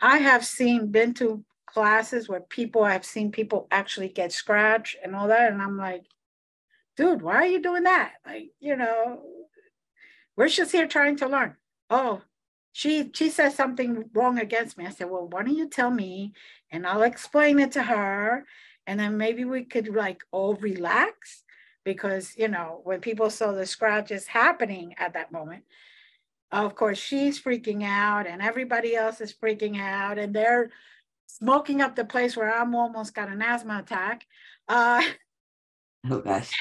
[0.00, 5.14] I have seen, been to classes where people, I've seen people actually get scratched and
[5.14, 5.52] all that.
[5.52, 6.04] And I'm like,
[6.96, 8.14] dude, why are you doing that?
[8.24, 9.22] Like, you know,
[10.36, 11.56] we're just here trying to learn.
[11.88, 12.22] Oh,
[12.72, 14.86] she she says something wrong against me.
[14.86, 16.32] I said, well, why don't you tell me
[16.70, 18.46] and I'll explain it to her.
[18.86, 21.44] And then maybe we could like all relax
[21.84, 25.64] because you know when people saw the scratches happening at that moment
[26.52, 30.70] of course she's freaking out and everybody else is freaking out and they're
[31.26, 34.26] smoking up the place where i'm almost got an asthma attack
[34.68, 35.02] uh
[36.10, 36.52] oh gosh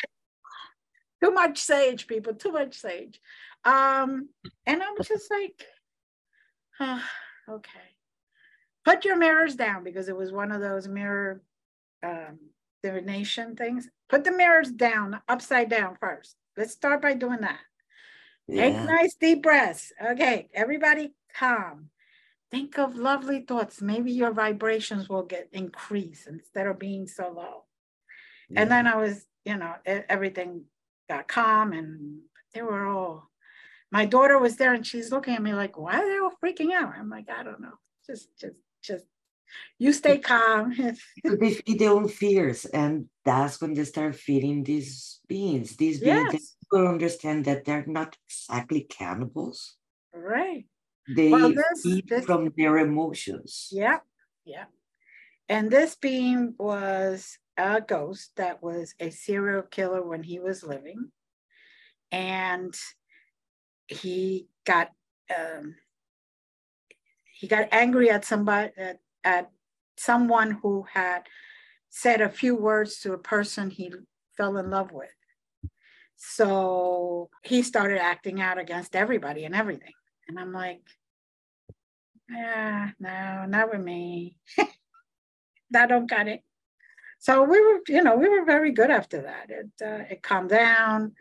[1.23, 3.19] too much sage people too much sage
[3.65, 4.29] um
[4.65, 5.65] and i'm just like
[6.79, 7.03] oh,
[7.49, 7.69] okay.
[8.85, 11.41] Put your mirrors down because it was one of those mirror
[12.03, 12.39] um
[12.81, 13.89] divination things.
[14.07, 16.35] Put the mirrors down upside down first.
[16.57, 17.59] Let's start by doing that.
[18.47, 18.63] Yeah.
[18.63, 19.91] take nice deep breaths.
[20.03, 21.89] Okay everybody calm.
[22.51, 23.81] Think of lovely thoughts.
[23.81, 27.65] Maybe your vibrations will get increased instead of being so low.
[28.49, 28.61] Yeah.
[28.61, 30.63] and then i was you know everything
[31.07, 32.19] got calm and
[32.53, 33.29] they were all
[33.91, 36.73] my daughter was there and she's looking at me like why are they all freaking
[36.73, 37.73] out i'm like i don't know
[38.05, 39.05] just just just
[39.77, 40.75] you stay calm.
[41.23, 45.75] they feed their own fears, and that's when they start feeding these beings.
[45.75, 46.55] These beings yes.
[46.61, 49.75] people understand that they're not exactly cannibals.
[50.13, 50.65] Right.
[51.15, 53.69] They well, this, eat this, from their emotions.
[53.71, 53.99] Yeah,
[54.45, 54.65] yeah.
[55.47, 61.11] And this being was a ghost that was a serial killer when he was living,
[62.11, 62.75] and
[63.89, 64.91] he got
[65.35, 65.75] um,
[67.33, 69.49] he got angry at somebody at at
[69.97, 71.23] someone who had
[71.89, 73.91] said a few words to a person he
[74.37, 75.09] fell in love with.
[76.15, 79.93] So he started acting out against everybody and everything.
[80.27, 80.81] And I'm like,
[82.29, 84.37] yeah, no, not with me.
[85.71, 86.43] that don't got it.
[87.19, 89.49] So we were, you know, we were very good after that.
[89.49, 91.13] It uh, it calmed down.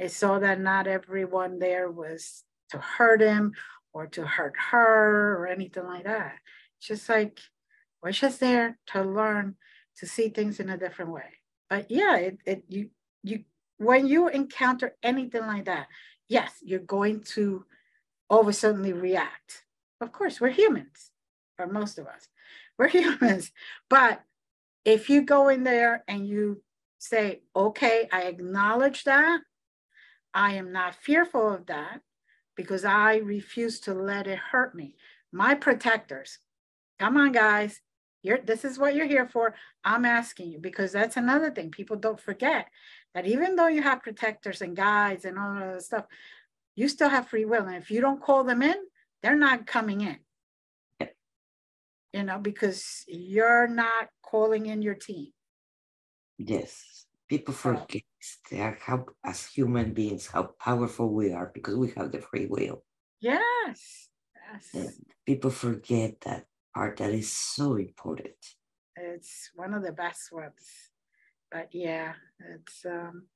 [0.00, 3.52] It saw that not everyone there was to hurt him
[3.92, 6.36] or to hurt her or anything like that
[6.80, 7.40] just like
[8.02, 9.56] we're just there to learn
[9.98, 11.38] to see things in a different way.
[11.68, 12.90] But yeah, it, it you
[13.22, 13.44] you
[13.76, 15.86] when you encounter anything like that,
[16.28, 17.64] yes, you're going to
[18.28, 19.64] over suddenly react.
[20.00, 21.10] Of course, we're humans,
[21.58, 22.28] or most of us.
[22.78, 23.52] We're humans.
[23.88, 24.22] But
[24.84, 26.62] if you go in there and you
[26.98, 29.40] say, okay, I acknowledge that.
[30.34, 32.00] I am not fearful of that
[32.56, 34.96] because I refuse to let it hurt me.
[35.32, 36.38] My protectors,
[37.00, 37.80] Come on, guys.
[38.22, 39.54] You're, this is what you're here for.
[39.82, 41.70] I'm asking you because that's another thing.
[41.70, 42.66] People don't forget
[43.14, 46.04] that even though you have protectors and guides and all of that stuff,
[46.76, 47.64] you still have free will.
[47.64, 48.76] And if you don't call them in,
[49.22, 50.18] they're not coming in.
[52.12, 55.28] You know, because you're not calling in your team.
[56.36, 57.06] Yes.
[57.30, 58.02] People forget
[58.50, 62.82] that how as human beings how powerful we are because we have the free will.
[63.20, 64.08] Yes.
[64.34, 64.74] Yes.
[64.74, 64.90] And
[65.24, 68.34] people forget that part that is so important.
[68.96, 70.90] It's one of the best ones.
[71.52, 72.14] But yeah,
[72.56, 73.28] it's um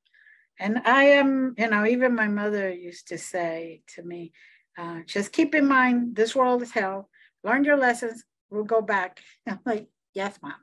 [0.58, 4.32] and I am, you know, even my mother used to say to me,
[4.76, 7.10] uh, just keep in mind this world is hell.
[7.44, 9.20] Learn your lessons, we'll go back.
[9.48, 10.54] I'm like, yes, mom.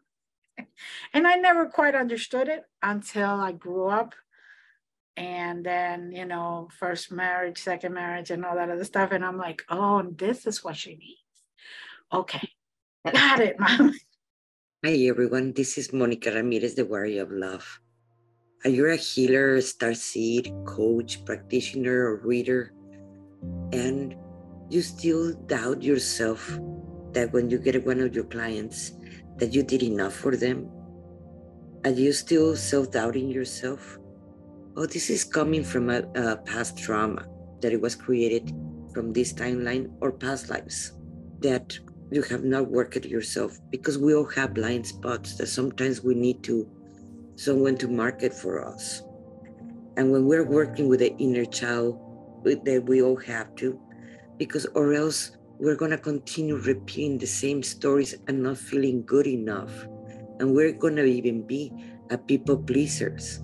[1.14, 4.16] and I never quite understood it until I grew up.
[5.18, 9.12] And then, you know, first marriage, second marriage, and all that other stuff.
[9.12, 11.20] And I'm like, oh, this is what she needs.
[12.14, 12.50] Okay,
[13.02, 13.98] Got it, Mom.
[14.86, 15.54] Hi, everyone.
[15.54, 17.82] This is Monica Ramirez, the Warrior of Love.
[18.64, 22.74] Are you a healer, star seed, coach, practitioner, or reader?
[23.74, 24.16] And
[24.70, 26.46] you still doubt yourself
[27.14, 28.94] that when you get one of your clients,
[29.38, 30.70] that you did enough for them?
[31.84, 33.98] Are you still self-doubting yourself?
[34.78, 37.26] Oh, this is coming from a, a past trauma
[37.62, 38.54] that it was created
[38.94, 40.94] from this timeline or past lives
[41.40, 41.78] that
[42.12, 46.44] you have not worked yourself because we all have blind spots that sometimes we need
[46.44, 46.70] to
[47.36, 49.04] someone to market for us
[49.98, 52.00] and when we're working with the inner child
[52.44, 53.80] that we all have to
[54.38, 59.28] because or else we're going to continue repeating the same stories and not feeling good
[59.28, 59.72] enough.
[60.40, 61.72] And we're going to even be
[62.10, 63.44] a people pleasers.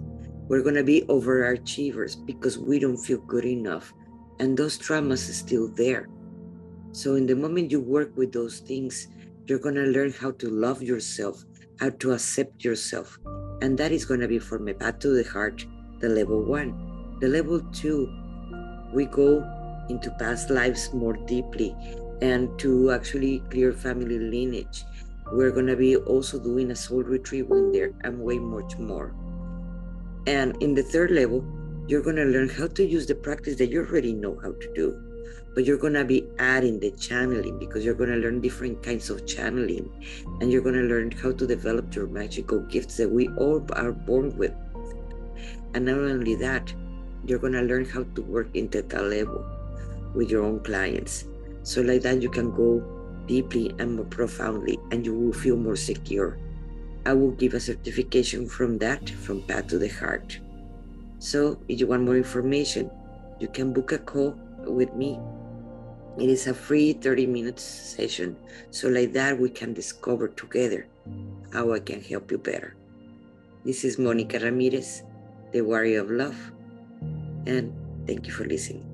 [0.49, 3.93] We're going to be overachievers because we don't feel good enough.
[4.39, 6.09] And those traumas are still there.
[6.91, 9.09] So, in the moment you work with those things,
[9.45, 11.43] you're going to learn how to love yourself
[11.80, 13.20] how to accept yourself.
[13.61, 15.63] And that is going to be from a path to the heart,
[15.99, 17.18] the level one.
[17.20, 18.11] The level two,
[18.93, 19.45] we go
[19.89, 21.76] into past lives more deeply
[22.22, 24.84] and to actually clear family lineage.
[25.32, 29.13] We're going to be also doing a soul retrieval in there and way much more.
[30.26, 31.45] And in the third level,
[31.88, 34.74] you're going to learn how to use the practice that you already know how to
[34.74, 35.07] do
[35.57, 39.09] but you're going to be adding the channeling because you're going to learn different kinds
[39.09, 39.89] of channeling
[40.39, 43.91] and you're going to learn how to develop your magical gifts that we all are
[43.91, 44.53] born with
[45.74, 46.72] and not only that
[47.26, 49.43] you're going to learn how to work in theta level
[50.13, 51.26] with your own clients
[51.68, 52.70] so like that you can go
[53.28, 56.38] deeply and more profoundly and you will feel more secure
[57.05, 60.39] i will give a certification from that from path to the heart
[61.20, 62.89] so if you want more information
[63.39, 64.32] you can book a call
[64.80, 65.20] with me
[66.18, 68.36] it is a free 30 minutes session.
[68.72, 70.88] So, like that, we can discover together
[71.53, 72.76] how I can help you better.
[73.63, 75.03] This is Monica Ramirez,
[75.51, 76.38] the Warrior of Love,
[77.45, 77.72] and
[78.07, 78.87] thank you for listening.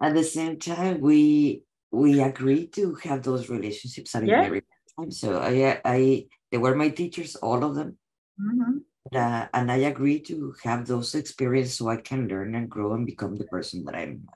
[0.00, 4.14] At the same time, we we agreed to have those relationships.
[4.14, 4.44] Mean, yeah.
[4.44, 4.62] every
[4.98, 5.10] time.
[5.10, 7.98] So I I they were my teachers, all of them.
[8.40, 8.78] Mm-hmm
[9.14, 13.06] uh, and I agree to have those experiences so I can learn and grow and
[13.06, 14.32] become the person that I am now.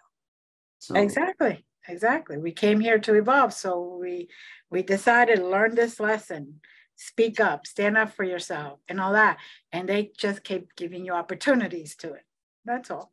[0.79, 2.39] So exactly, exactly.
[2.39, 4.29] We came here to evolve, so we
[4.71, 6.61] we decided to learn this lesson,
[6.97, 9.39] speak up, stand up for yourself, and all that.
[9.73, 12.25] And they just keep giving you opportunities to it.
[12.65, 13.13] That's all.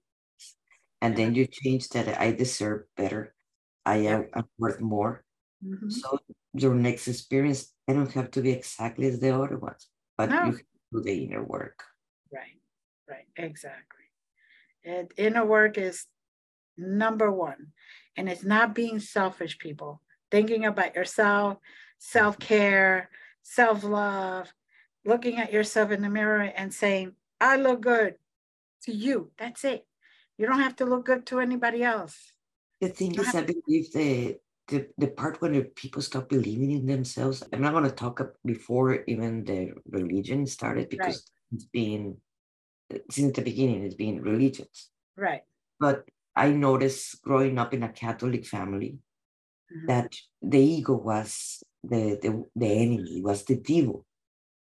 [1.01, 3.33] And then you change that I deserve better.
[3.85, 5.23] I am I'm worth more.
[5.63, 5.89] Mm-hmm.
[5.89, 6.19] So
[6.53, 9.87] your next experience, I don't have to be exactly as the other ones,
[10.17, 10.45] but no.
[10.45, 10.59] you
[10.91, 11.83] do the inner work.
[12.33, 12.59] Right,
[13.07, 14.05] right, exactly.
[14.83, 16.05] And inner work is
[16.77, 17.73] number one.
[18.15, 20.01] And it's not being selfish, people.
[20.31, 21.57] Thinking about yourself,
[21.99, 23.09] self care,
[23.43, 24.51] self love,
[25.05, 28.15] looking at yourself in the mirror and saying, I look good
[28.83, 29.31] to you.
[29.37, 29.85] That's it.
[30.37, 32.31] You don't have to look good to anybody else.
[32.79, 37.43] The thing is, I believe the, the, the part when people stop believing in themselves,
[37.51, 41.55] I'm not going to talk before even the religion started because right.
[41.55, 42.17] it's been,
[43.09, 44.89] since the beginning, it's been religions.
[45.15, 45.41] Right.
[45.79, 46.03] But
[46.35, 48.99] I noticed growing up in a Catholic family
[49.75, 49.87] mm-hmm.
[49.87, 54.05] that the ego was the, the, the enemy, was the devil.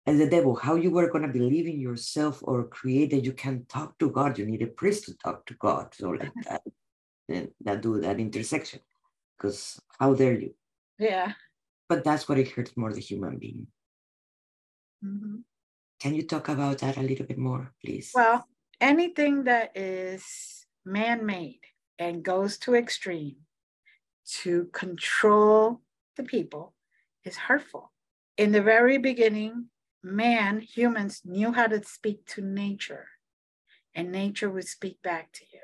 [0.08, 3.34] And the devil, how you were going to believe in yourself or create that you
[3.34, 4.38] can talk to God.
[4.38, 5.94] You need a priest to talk to God.
[5.94, 6.32] So like
[7.28, 8.80] that, that do that intersection
[9.36, 10.54] because how dare you?
[10.98, 11.32] Yeah.
[11.90, 13.66] But that's what it hurts more the human being.
[15.04, 15.40] Mm-hmm.
[16.00, 18.10] Can you talk about that a little bit more, please?
[18.14, 18.48] Well,
[18.80, 21.60] anything that is man made
[21.98, 23.36] and goes to extreme
[24.40, 25.82] to control
[26.16, 26.72] the people
[27.26, 27.92] is hurtful.
[28.38, 29.66] In the very beginning,
[30.02, 33.08] man, humans knew how to speak to nature,
[33.94, 35.60] and nature would speak back to you.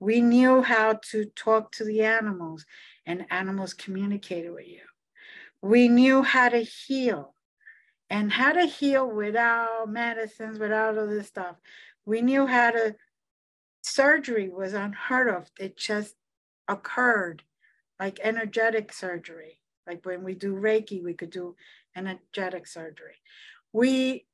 [0.00, 2.66] We knew how to talk to the animals
[3.06, 4.82] and animals communicated with you.
[5.62, 7.34] We knew how to heal
[8.10, 11.56] and how to heal without medicines, without all this stuff.
[12.04, 12.96] We knew how to,
[13.82, 15.50] surgery was unheard of.
[15.58, 16.16] It just
[16.68, 17.42] occurred
[17.98, 19.60] like energetic surgery.
[19.86, 21.56] Like when we do Reiki, we could do
[21.96, 23.16] energetic surgery.
[23.74, 24.24] We,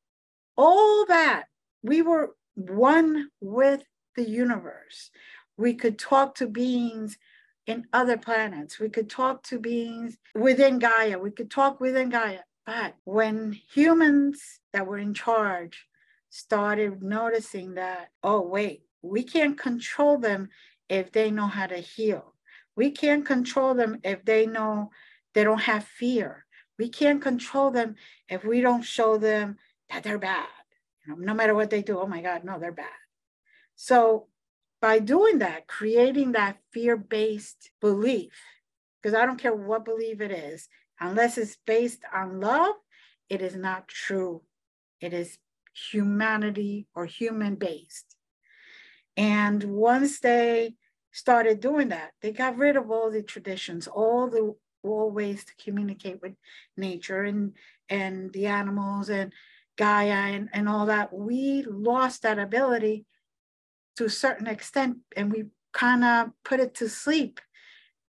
[0.57, 1.45] all that,
[1.83, 3.83] we were one with
[4.15, 5.11] the universe.
[5.57, 7.17] We could talk to beings
[7.67, 8.79] in other planets.
[8.79, 11.19] We could talk to beings within Gaia.
[11.19, 12.41] We could talk within Gaia.
[12.67, 15.87] But when humans that were in charge
[16.29, 20.51] started noticing that, oh, wait, we can't control them
[20.91, 22.35] if they know how to heal.
[22.77, 24.91] We can't control them if they know
[25.35, 26.45] they don't have fear.
[26.81, 29.59] We can't control them if we don't show them
[29.91, 30.49] that they're bad.
[31.05, 32.87] You know, no matter what they do, oh my God, no, they're bad.
[33.77, 34.29] So
[34.81, 38.33] by doing that, creating that fear based belief,
[38.97, 40.69] because I don't care what belief it is,
[40.99, 42.77] unless it's based on love,
[43.29, 44.41] it is not true.
[45.03, 45.37] It is
[45.93, 48.17] humanity or human based.
[49.19, 50.77] And once they
[51.13, 55.53] started doing that, they got rid of all the traditions, all the all ways to
[55.63, 56.35] communicate with
[56.77, 57.53] nature and
[57.89, 59.33] and the animals and
[59.77, 61.13] Gaia and, and all that.
[61.13, 63.07] We lost that ability
[63.97, 67.41] to a certain extent and we kind of put it to sleep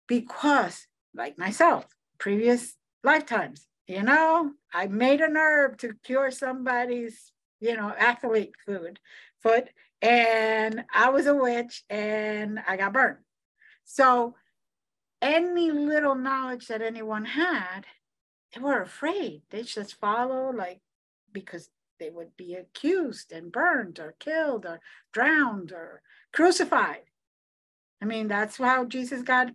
[0.06, 1.86] because like myself
[2.18, 8.98] previous lifetimes you know i made an herb to cure somebody's you know athlete food
[9.42, 9.68] foot
[10.00, 13.18] and i was a witch and i got burned
[13.84, 14.34] so
[15.22, 17.86] any little knowledge that anyone had,
[18.54, 19.42] they were afraid.
[19.50, 20.80] They just follow like
[21.32, 24.80] because they would be accused and burned or killed or
[25.12, 26.02] drowned or
[26.32, 27.02] crucified.
[28.02, 29.48] I mean, that's how Jesus got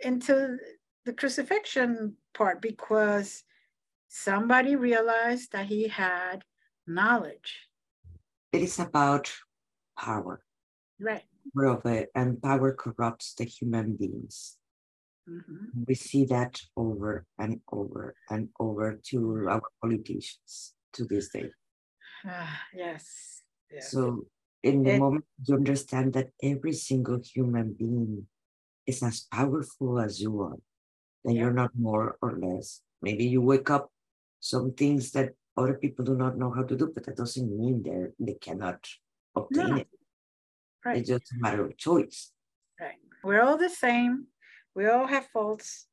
[0.00, 0.58] into
[1.04, 3.44] the crucifixion part because
[4.08, 6.44] somebody realized that he had
[6.86, 7.68] knowledge.
[8.52, 9.32] It is about
[9.96, 10.42] power.
[11.00, 11.24] Right.
[11.54, 14.56] Of it, and power corrupts the human beings.
[15.28, 15.84] Mm-hmm.
[15.86, 21.50] We see that over and over and over to our politicians to this day.
[22.26, 23.42] Uh, yes.
[23.70, 23.90] yes.
[23.90, 24.26] So,
[24.62, 28.26] in the it, moment you understand that every single human being
[28.86, 30.58] is as powerful as you are,
[31.24, 31.42] then yeah.
[31.42, 32.80] you're not more or less.
[33.02, 33.92] Maybe you wake up
[34.40, 37.82] some things that other people do not know how to do, but that doesn't mean
[37.82, 38.88] they they cannot
[39.36, 39.76] obtain no.
[39.76, 39.88] it.
[40.84, 40.98] Right.
[40.98, 42.32] It's just a matter of choice.
[42.80, 42.96] Right.
[43.22, 44.26] We're all the same.
[44.74, 45.86] We all have faults.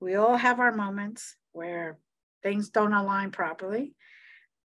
[0.00, 1.98] We all have our moments where
[2.42, 3.94] things don't align properly.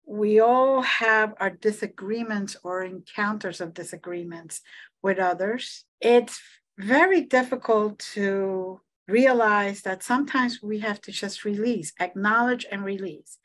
[0.06, 4.62] We all have our disagreements or encounters of disagreements
[5.02, 5.86] with others.
[6.00, 6.40] It's
[6.78, 13.38] very difficult to realize that sometimes we have to just release, acknowledge and release.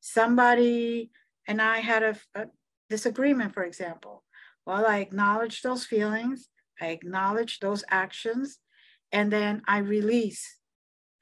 [0.00, 1.10] Somebody
[1.46, 2.46] and I had a, a
[2.90, 4.22] disagreement, for example.
[4.66, 6.48] Well, I acknowledge those feelings,
[6.80, 8.58] I acknowledge those actions,
[9.10, 10.58] and then I release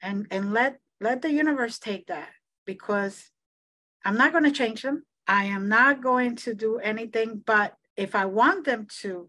[0.01, 2.29] and, and let, let the universe take that
[2.65, 3.31] because
[4.05, 5.03] I'm not going to change them.
[5.27, 9.27] I am not going to do anything, but if I want them to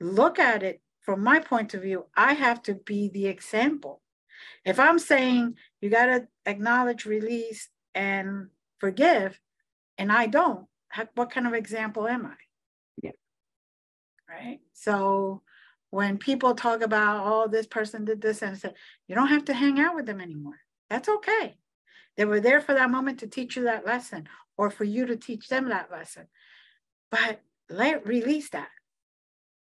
[0.00, 4.02] look at it from my point of view, I have to be the example.
[4.64, 9.40] If I'm saying you got to acknowledge, release, and forgive,
[9.96, 10.66] and I don't,
[11.14, 12.45] what kind of example am I?
[14.28, 14.34] Yeah.
[14.34, 14.60] Right.
[14.72, 15.42] So
[15.90, 18.74] when people talk about, oh, this person did this, and said,
[19.08, 20.60] you don't have to hang out with them anymore.
[20.90, 21.56] That's okay.
[22.16, 25.16] They were there for that moment to teach you that lesson or for you to
[25.16, 26.26] teach them that lesson.
[27.10, 28.68] But let release that.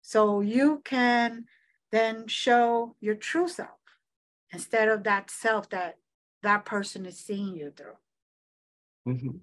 [0.03, 1.45] So you can
[1.93, 3.69] then show your true self
[4.53, 5.97] instead of that self that
[6.43, 7.99] that person is seeing you through.
[9.09, 9.37] Mm-hmm.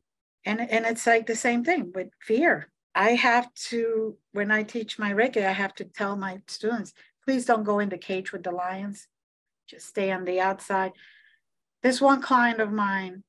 [0.45, 2.71] And, and it's like the same thing with fear.
[2.95, 6.93] I have to, when I teach my Reiki, I have to tell my students,
[7.25, 9.07] please don't go in the cage with the lions.
[9.67, 10.93] Just stay on the outside.
[11.83, 13.23] This one client of mine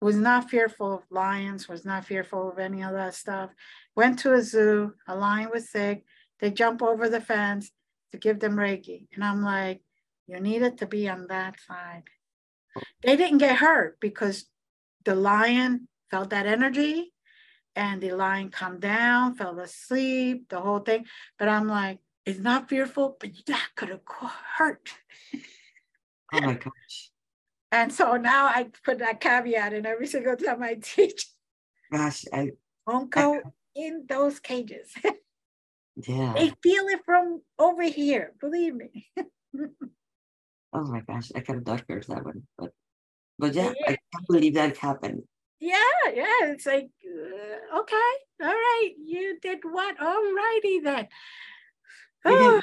[0.00, 3.50] was not fearful of lions, was not fearful of any of that stuff.
[3.94, 6.04] Went to a zoo, a lion was sick.
[6.40, 7.70] They jump over the fence
[8.10, 9.06] to give them Reiki.
[9.14, 9.82] And I'm like,
[10.26, 12.04] you needed to be on that side.
[13.02, 14.46] They didn't get hurt because
[15.04, 17.12] the lion felt that energy
[17.76, 21.06] and the lion calmed down, fell asleep, the whole thing.
[21.38, 24.00] But I'm like, it's not fearful, but that could have
[24.56, 24.90] hurt.
[26.32, 27.10] Oh my gosh.
[27.72, 31.26] And so now I put that caveat in every single time I teach.
[31.92, 32.50] Gosh, I
[32.88, 33.40] don't go I,
[33.74, 34.92] in those cages.
[36.06, 36.32] Yeah.
[36.34, 39.08] They feel it from over here, believe me.
[40.72, 42.44] oh my gosh, I kind of heard that one.
[42.56, 42.70] But
[43.38, 45.22] but yeah, yeah, I can't believe that happened.
[45.60, 45.74] Yeah,
[46.14, 46.52] yeah.
[46.52, 48.10] It's like, uh, okay,
[48.42, 50.00] all right, you did what?
[50.00, 51.08] All righty then.
[52.26, 52.60] Even,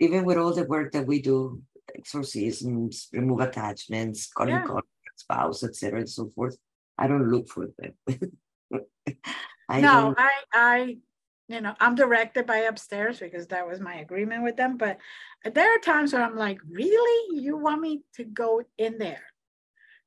[0.00, 1.62] even with all the work that we do,
[1.96, 4.80] exorcisms, remove attachments, calling yeah.
[5.16, 6.56] spouse, etc., and so forth,
[6.98, 7.92] I don't look for them.
[9.68, 10.96] I no, I I
[11.48, 14.76] you know, I'm directed by upstairs because that was my agreement with them.
[14.76, 14.98] But
[15.44, 17.40] there are times where I'm like, really?
[17.40, 19.22] You want me to go in there?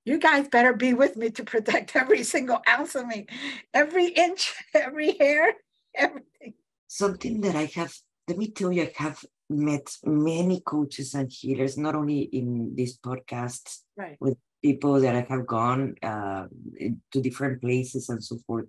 [0.08, 3.28] You guys better be with me to protect every single ounce of me,
[3.74, 5.54] every inch, every hair,
[5.96, 6.54] everything.
[6.88, 7.94] Something that I have,
[8.28, 12.98] let me tell you, I have met many coaches and healers, not only in this
[12.98, 14.18] podcast, right.
[14.20, 16.46] with people that I have gone uh,
[17.12, 18.66] to different places and so forth.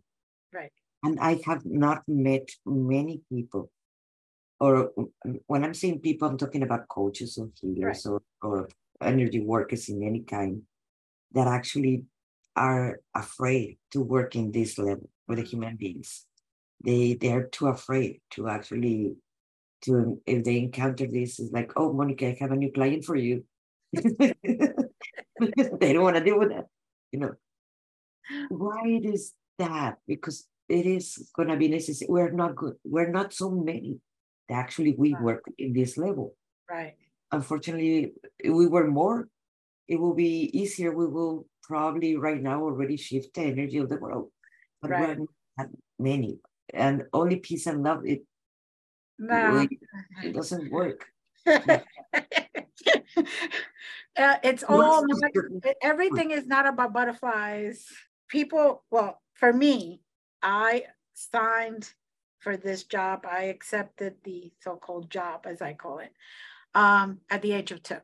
[0.53, 0.73] Right
[1.03, 3.71] and I have not met many people,
[4.61, 4.93] or
[5.47, 8.21] when I'm saying people, I'm talking about coaches or healers right.
[8.43, 8.69] or, or
[9.01, 10.63] energy workers in any kind
[11.33, 12.05] that actually
[12.57, 15.51] are afraid to work in this level with the mm-hmm.
[15.51, 16.27] human beings.
[16.85, 19.17] They they're too afraid to actually
[19.83, 23.17] to if they encounter this, it's like, oh Monica, I have a new client for
[23.17, 23.45] you.
[23.93, 24.35] they
[25.93, 26.67] don't want to deal with that,
[27.13, 27.35] you know.
[28.49, 29.99] Why is that?
[30.07, 32.09] Because it is to be necessary.
[32.11, 32.75] We're not good.
[32.85, 34.01] We're not so many
[34.49, 35.23] that actually we right.
[35.23, 36.35] work in this level.
[36.71, 36.95] Right.
[37.33, 38.13] Unfortunately,
[38.45, 39.29] we were more,
[39.89, 40.95] it will be easier.
[40.95, 44.31] We will probably right now already shift the energy of the world.
[44.81, 45.19] But right.
[45.99, 46.39] many.
[46.73, 48.23] And only peace and love, it,
[49.19, 49.61] no.
[49.61, 49.71] it,
[50.23, 51.07] it doesn't work.
[51.47, 51.79] uh,
[54.17, 55.31] it's all not,
[55.83, 57.87] everything is not about butterflies.
[58.29, 60.03] People, well, for me,
[60.43, 60.85] I
[61.15, 61.91] signed
[62.39, 63.27] for this job.
[63.29, 66.13] I accepted the so-called job, as I call it,
[66.75, 67.97] um, at the age of two,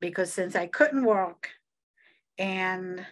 [0.00, 1.48] because since I couldn't walk,
[2.38, 3.04] and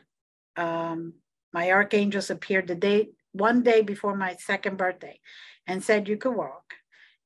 [0.56, 1.14] um,
[1.52, 5.20] my archangels appeared the day one day before my second birthday,
[5.66, 6.74] and said you could walk,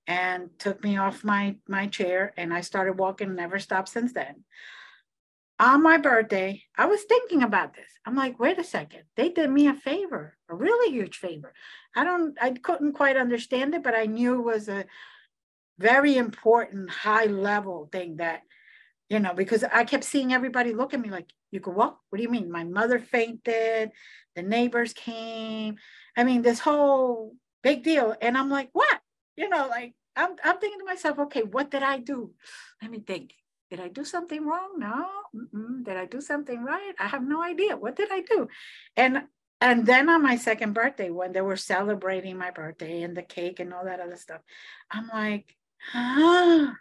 [0.06, 4.44] and took me off my my chair, and I started walking, never stopped since then
[5.60, 7.90] on my birthday, I was thinking about this.
[8.06, 11.52] I'm like, wait a second, they did me a favor, a really huge favor.
[11.94, 14.86] I don't, I couldn't quite understand it, but I knew it was a
[15.78, 18.42] very important high level thing that,
[19.10, 21.98] you know, because I kept seeing everybody look at me like, you could walk?
[22.08, 22.50] What do you mean?
[22.50, 23.90] My mother fainted,
[24.36, 25.76] the neighbors came.
[26.16, 28.14] I mean, this whole big deal.
[28.22, 29.00] And I'm like, what?
[29.36, 32.30] You know, like I'm, I'm thinking to myself, okay, what did I do?
[32.80, 33.34] Let me think.
[33.68, 34.78] Did I do something wrong?
[34.78, 35.06] No.
[35.34, 35.84] Mm-mm.
[35.84, 36.94] Did I do something right?
[36.98, 37.76] I have no idea.
[37.76, 38.48] What did I do?
[38.96, 39.22] And
[39.60, 43.60] and then on my second birthday, when they were celebrating my birthday and the cake
[43.60, 44.40] and all that other stuff,
[44.90, 45.54] I'm like,
[45.94, 46.74] ah,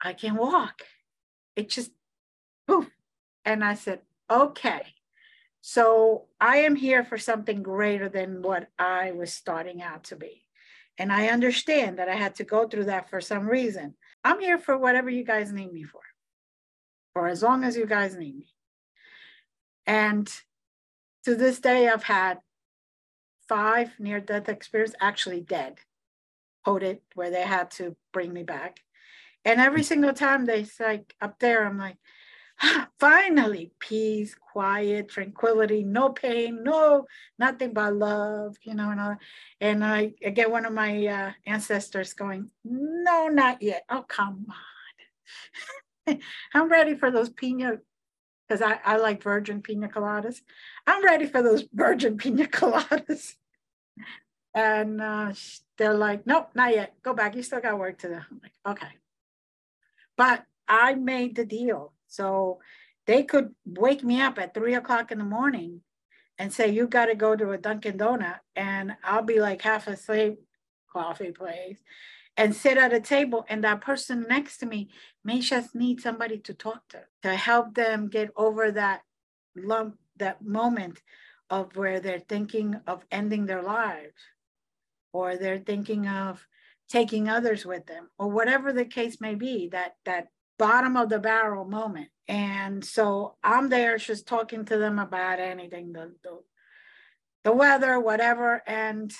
[0.00, 0.82] I can walk.
[1.56, 1.90] It just
[2.66, 2.88] poof.
[3.44, 4.00] And I said,
[4.30, 4.82] okay.
[5.60, 10.42] So I am here for something greater than what I was starting out to be.
[10.98, 13.94] And I understand that I had to go through that for some reason.
[14.22, 16.00] I'm here for whatever you guys need me for,
[17.12, 18.48] for as long as you guys need me.
[19.86, 20.30] And
[21.24, 22.38] to this day, I've had
[23.48, 25.78] five near death experiences, actually dead,
[26.64, 28.80] coded, where they had to bring me back.
[29.44, 31.96] And every single time they say up there, I'm like,
[33.00, 37.04] finally peace quiet tranquility no pain no
[37.38, 39.16] nothing but love you know and, all,
[39.60, 43.84] and I, I get one of my uh, ancestors going no not yet.
[43.88, 44.46] Oh come
[46.06, 46.18] on.
[46.54, 47.78] I'm ready for those pina
[48.46, 50.42] because I, I like virgin pina coladas.
[50.86, 53.34] I'm ready for those virgin pina coladas.
[54.54, 55.32] And uh,
[55.76, 56.94] they're like nope not yet.
[57.02, 57.34] Go back.
[57.34, 58.14] You still got work to do.
[58.14, 58.94] I'm like okay
[60.16, 62.58] but i made the deal so
[63.06, 65.82] they could wake me up at three o'clock in the morning
[66.38, 68.40] and say, you got to go to a Dunkin' Donut.
[68.56, 70.38] And I'll be like half asleep,
[70.92, 71.78] coffee place,
[72.36, 73.44] and sit at a table.
[73.48, 74.88] And that person next to me
[75.24, 79.02] may just need somebody to talk to, to help them get over that
[79.56, 81.00] lump, that moment
[81.50, 84.14] of where they're thinking of ending their lives
[85.12, 86.44] or they're thinking of
[86.88, 90.28] taking others with them or whatever the case may be that that
[90.58, 92.08] bottom of the barrel moment.
[92.28, 96.40] And so I'm there just talking to them about anything, the, the,
[97.44, 98.62] the weather, whatever.
[98.66, 99.12] And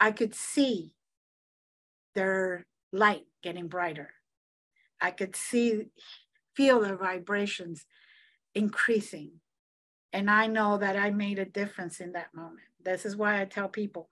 [0.00, 0.92] I could see
[2.14, 4.10] their light getting brighter.
[5.00, 5.88] I could see,
[6.56, 7.84] feel their vibrations
[8.54, 9.32] increasing.
[10.12, 12.68] And I know that I made a difference in that moment.
[12.82, 14.08] This is why I tell people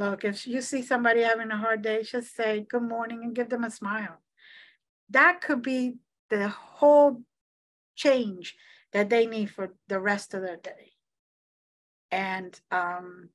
[0.00, 3.50] look, if you see somebody having a hard day, just say good morning and give
[3.50, 4.18] them a smile
[5.10, 5.96] that could be
[6.30, 7.22] the whole
[7.96, 8.56] change
[8.92, 10.92] that they need for the rest of their day.
[12.10, 13.28] And um,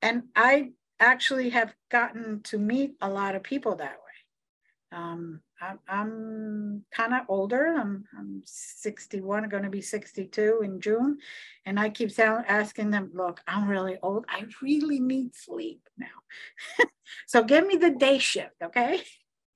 [0.00, 4.98] and I actually have gotten to meet a lot of people that way.
[4.98, 7.76] Um, I'm, I'm kind of older.
[7.78, 11.18] I'm, I'm 61, going to be 62 in June.
[11.64, 14.24] And I keep asking them, look, I'm really old.
[14.28, 16.06] I really need sleep now.
[17.26, 19.02] so give me the day shift, okay?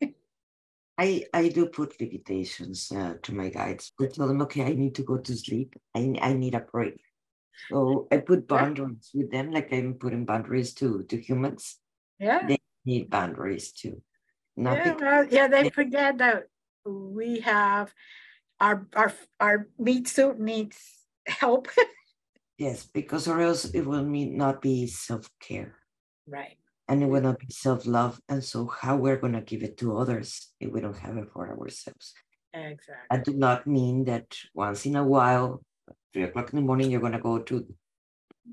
[0.99, 3.93] I, I do put limitations uh, to my guides.
[4.01, 5.75] I tell them, okay, I need to go to sleep.
[5.95, 7.01] I, I need a break.
[7.71, 11.79] So I put boundaries with them, like I'm putting boundaries to, to humans.
[12.19, 12.47] Yeah.
[12.47, 14.03] They need boundaries too.
[14.57, 16.49] Not yeah, well, yeah, they forget that
[16.85, 17.93] we have
[18.61, 20.79] our our our meat suit needs
[21.27, 21.69] help.
[22.59, 25.75] yes, because or else it will not be self-care.
[26.27, 26.57] Right.
[26.89, 28.21] And it will not be self-love.
[28.29, 31.29] And so how we're going to give it to others if we don't have it
[31.33, 32.15] for ourselves?
[32.55, 35.63] Exactly i do not mean that once in a while
[36.13, 37.67] three o'clock in the morning you're going to go to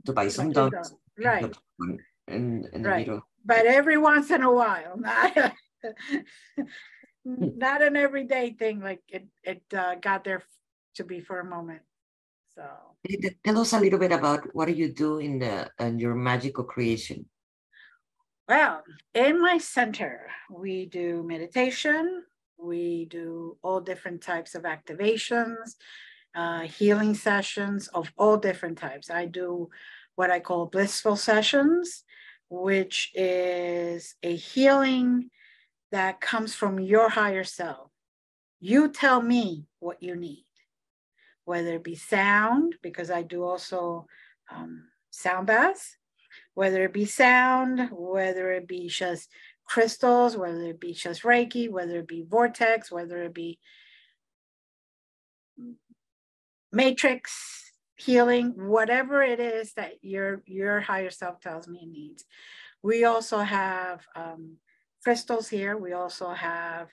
[0.05, 1.55] to buy some donuts right.
[2.27, 3.09] And, and right.
[3.45, 5.53] but every once in a while not
[7.25, 10.43] not an everyday thing like it it uh, got there
[10.95, 11.81] to be for a moment
[12.55, 12.63] so
[13.43, 16.63] tell us a little bit about what do you do in the in your magical
[16.63, 17.25] creation
[18.47, 22.23] well, in my center, we do meditation,
[22.57, 25.75] we do all different types of activations,
[26.35, 29.09] uh, healing sessions of all different types.
[29.09, 29.69] I do
[30.15, 32.03] what I call blissful sessions,
[32.49, 35.29] which is a healing
[35.93, 37.91] that comes from your higher self.
[38.59, 40.47] You tell me what you need,
[41.45, 44.07] whether it be sound, because I do also
[44.51, 45.97] um, sound baths,
[46.55, 49.29] whether it be sound, whether it be just
[49.65, 53.59] crystals, whether it be just Reiki, whether it be vortex, whether it be
[56.71, 62.25] matrix healing, whatever it is that your your higher self tells me it needs.
[62.81, 64.57] We also have um,
[65.03, 65.77] crystals here.
[65.77, 66.89] We also have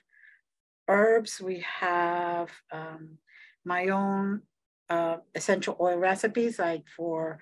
[0.87, 1.41] herbs.
[1.41, 3.17] We have um,
[3.65, 4.41] my own
[4.89, 7.39] uh, essential oil recipes, like for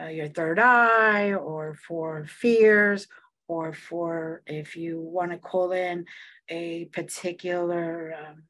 [0.00, 3.08] uh, your third eye, or for fears,
[3.48, 6.06] or for if you want to call in
[6.48, 8.44] a particular um,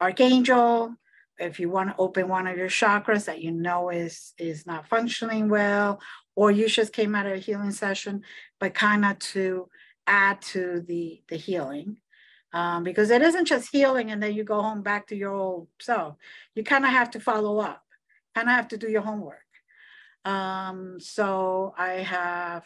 [0.00, 0.96] archangel
[1.38, 4.88] if you want to open one of your chakras that you know is is not
[4.88, 6.00] functioning well
[6.34, 8.22] or you just came out of a healing session
[8.58, 9.68] but kind of to
[10.06, 11.96] add to the the healing
[12.52, 15.68] um, because it isn't just healing and then you go home back to your old
[15.80, 16.16] self
[16.54, 17.82] you kind of have to follow up
[18.34, 19.38] kind of have to do your homework
[20.24, 22.64] um, so i have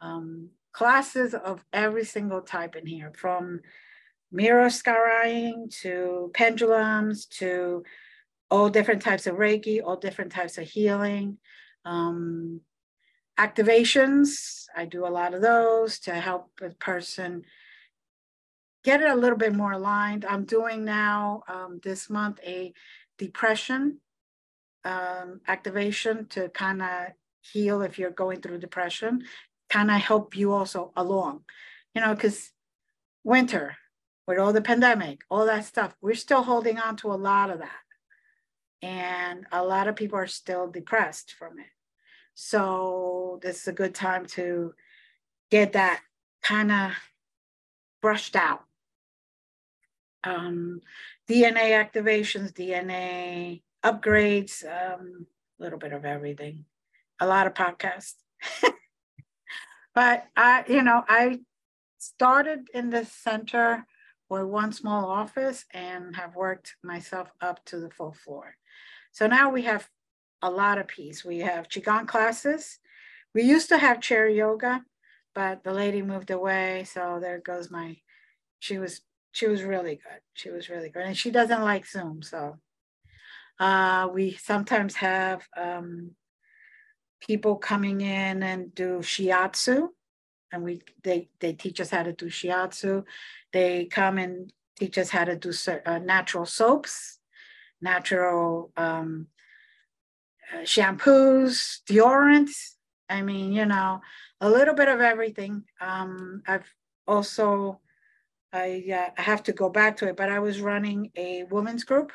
[0.00, 3.60] um, classes of every single type in here from
[4.32, 7.82] mirror scrying to pendulums to
[8.50, 11.38] all different types of Reiki, all different types of healing.
[11.84, 12.60] Um,
[13.38, 17.44] activations, I do a lot of those to help a person
[18.84, 20.24] get it a little bit more aligned.
[20.24, 22.72] I'm doing now um, this month a
[23.18, 23.98] depression
[24.84, 27.08] um, activation to kind of
[27.42, 29.24] heal if you're going through depression,
[29.68, 31.42] kind of help you also along,
[31.94, 32.52] you know, because
[33.24, 33.76] winter,
[34.26, 37.58] with all the pandemic, all that stuff, we're still holding on to a lot of
[37.58, 37.82] that.
[38.82, 41.66] And a lot of people are still depressed from it.
[42.34, 44.74] So this is a good time to
[45.50, 46.00] get that
[46.42, 46.92] kind of
[48.00, 48.64] brushed out.
[50.24, 50.80] Um,
[51.28, 55.26] DNA activations, DNA upgrades, um,
[55.58, 56.64] a little bit of everything,
[57.20, 58.14] a lot of podcasts.
[59.94, 61.40] but I, you know, I
[61.98, 63.86] started in the center
[64.28, 68.56] with one small office and have worked myself up to the full floor.
[69.12, 69.88] So now we have
[70.42, 71.24] a lot of peace.
[71.24, 72.78] We have Qigong classes.
[73.34, 74.84] We used to have chair yoga,
[75.34, 76.84] but the lady moved away.
[76.84, 77.98] So there goes my,
[78.58, 80.20] she was, she was really good.
[80.34, 81.04] She was really good.
[81.06, 82.22] And she doesn't like Zoom.
[82.22, 82.56] So
[83.58, 86.12] uh, we sometimes have um,
[87.20, 89.88] people coming in and do shiatsu
[90.52, 93.04] and we they they teach us how to do shiatsu.
[93.52, 95.52] They come and teach us how to do
[95.86, 97.18] uh, natural soaps,
[97.80, 99.28] natural um,
[100.58, 102.74] shampoos, deodorants.
[103.08, 104.00] I mean, you know,
[104.40, 105.64] a little bit of everything.
[105.80, 106.72] Um, I've
[107.06, 107.80] also
[108.52, 111.84] I, uh, I have to go back to it, but I was running a women's
[111.84, 112.12] group.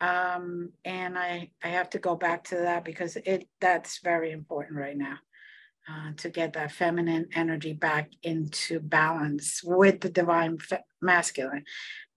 [0.00, 4.78] Um, and I, I have to go back to that because it that's very important
[4.78, 5.16] right now
[5.88, 11.64] uh, to get that feminine energy back into balance with the divine fe- masculine.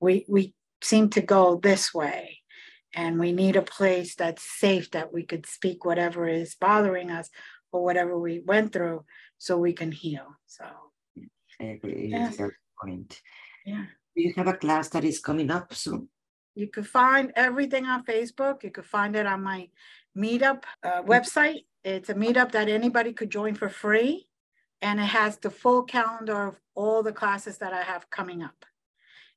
[0.02, 2.40] We, we seem to go this way,
[2.94, 7.30] and we need a place that's safe that we could speak whatever is bothering us
[7.72, 9.06] or whatever we went through
[9.38, 10.28] so we can heal.
[10.48, 10.66] So,
[11.62, 12.08] I agree.
[12.12, 12.38] Yes.
[12.82, 13.22] point.
[13.66, 13.86] Yeah.
[14.16, 16.10] You have a class that is coming up soon.
[16.56, 18.64] You could find everything on Facebook.
[18.64, 19.70] You could find it on my
[20.18, 24.28] meetup uh, website it's a meetup that anybody could join for free.
[24.82, 28.66] And it has the full calendar of all the classes that I have coming up.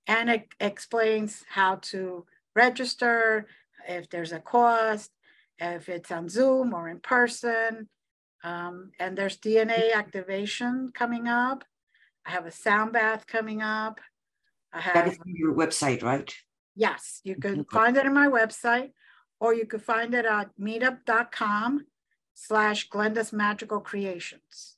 [0.07, 3.47] And it explains how to register,
[3.89, 5.11] if there's a cost,
[5.59, 7.89] if it's on Zoom or in person.
[8.45, 11.65] Um, and there's DNA activation coming up.
[12.27, 14.01] I have a sound bath coming up.
[14.73, 16.33] I have that is on your website, right?
[16.75, 18.93] Yes, you can find it on my website,
[19.39, 21.87] or you can find it at meetup.com
[22.35, 24.77] slash Glenda's Magical Creations.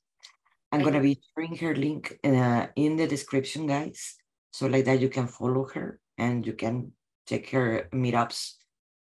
[0.71, 4.15] I'm going to be sharing her link uh, in the description, guys.
[4.51, 6.91] So like that you can follow her and you can
[7.27, 8.53] check her meetups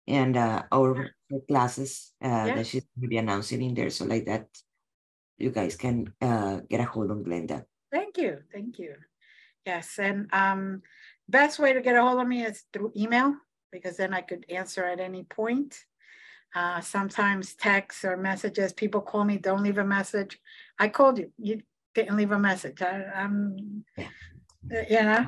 [0.08, 1.12] and uh, our
[1.48, 2.56] classes uh, yeah.
[2.56, 3.90] that she's going to be announcing in there.
[3.90, 4.48] So like that,
[5.38, 7.66] you guys can uh, get a hold on Glenda.
[7.92, 8.40] Thank you.
[8.52, 8.96] Thank you.
[9.66, 10.00] Yes.
[10.00, 10.82] And um,
[11.28, 13.36] best way to get a hold of me is through email
[13.72, 15.78] because then I could answer at any point.
[16.56, 20.40] Uh, sometimes texts or messages, people call me, don't leave a message.
[20.80, 21.62] I called you, you
[21.94, 22.82] didn't leave a message.
[22.82, 24.08] I, am yeah.
[24.74, 25.28] Uh, you know.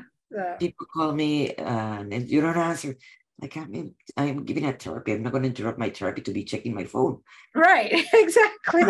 [0.58, 2.96] People call me uh, and you don't answer.
[3.40, 5.12] Like I'm, I'm giving a therapy.
[5.12, 7.22] I'm not going to interrupt my therapy to be checking my phone.
[7.54, 8.82] Right, exactly.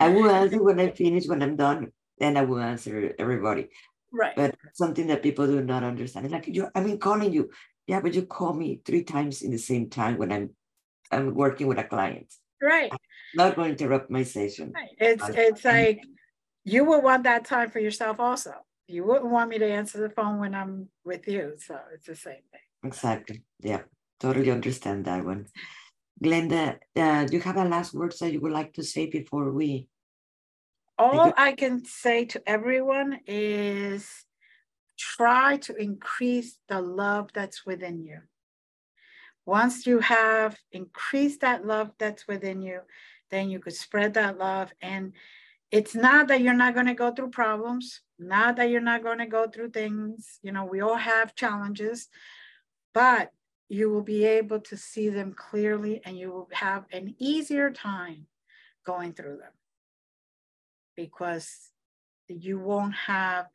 [0.00, 1.92] I will answer when I finish, when I'm done.
[2.18, 3.68] Then I will answer everybody.
[4.12, 4.36] Right.
[4.36, 6.26] But something that people do not understand.
[6.26, 7.50] It's like you I mean calling you.
[7.86, 10.50] Yeah, but you call me three times in the same time when I'm
[11.10, 12.32] I'm working with a client.
[12.60, 12.90] Right.
[12.92, 12.98] I'm
[13.34, 14.72] not going to interrupt my session.
[14.74, 14.90] Right.
[14.98, 16.02] It's it's like
[16.64, 18.52] you will want that time for yourself also.
[18.88, 21.54] You wouldn't want me to answer the phone when I'm with you.
[21.58, 22.60] So it's the same thing.
[22.82, 23.42] Exactly.
[23.60, 23.82] Yeah.
[24.18, 25.46] Totally understand that one.
[26.22, 29.52] Glenda, uh, do you have a last words that you would like to say before
[29.52, 29.86] we
[30.98, 34.24] all I can say to everyone is
[34.98, 38.18] try to increase the love that's within you.
[39.46, 42.80] Once you have increased that love that's within you,
[43.30, 44.72] then you could spread that love.
[44.82, 45.12] And
[45.70, 49.18] it's not that you're not going to go through problems, not that you're not going
[49.18, 50.38] to go through things.
[50.42, 52.08] You know, we all have challenges,
[52.94, 53.32] but
[53.68, 58.26] you will be able to see them clearly and you will have an easier time
[58.86, 59.52] going through them
[60.96, 61.70] because
[62.28, 63.46] you won't have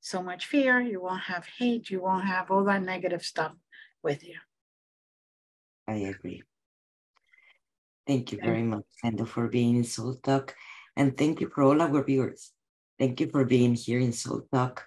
[0.00, 3.52] so much fear, you won't have hate, you won't have all that negative stuff
[4.02, 4.36] with you.
[5.88, 6.42] I agree.
[8.06, 10.54] Thank you very much, Glenda, for being in Soul Talk.
[10.96, 12.52] And thank you for all our viewers.
[12.98, 14.86] Thank you for being here in Soul Talk.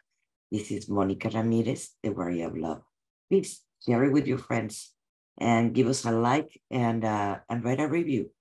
[0.50, 2.82] This is Monica Ramirez, the Warrior of Love.
[3.30, 4.94] Please share it with your friends
[5.38, 8.32] and give us a like and uh, and write a review.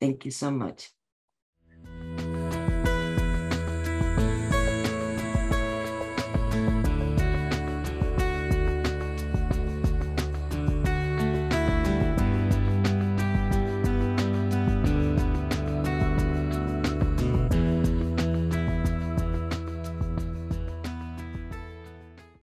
[0.00, 0.90] Thank you so much.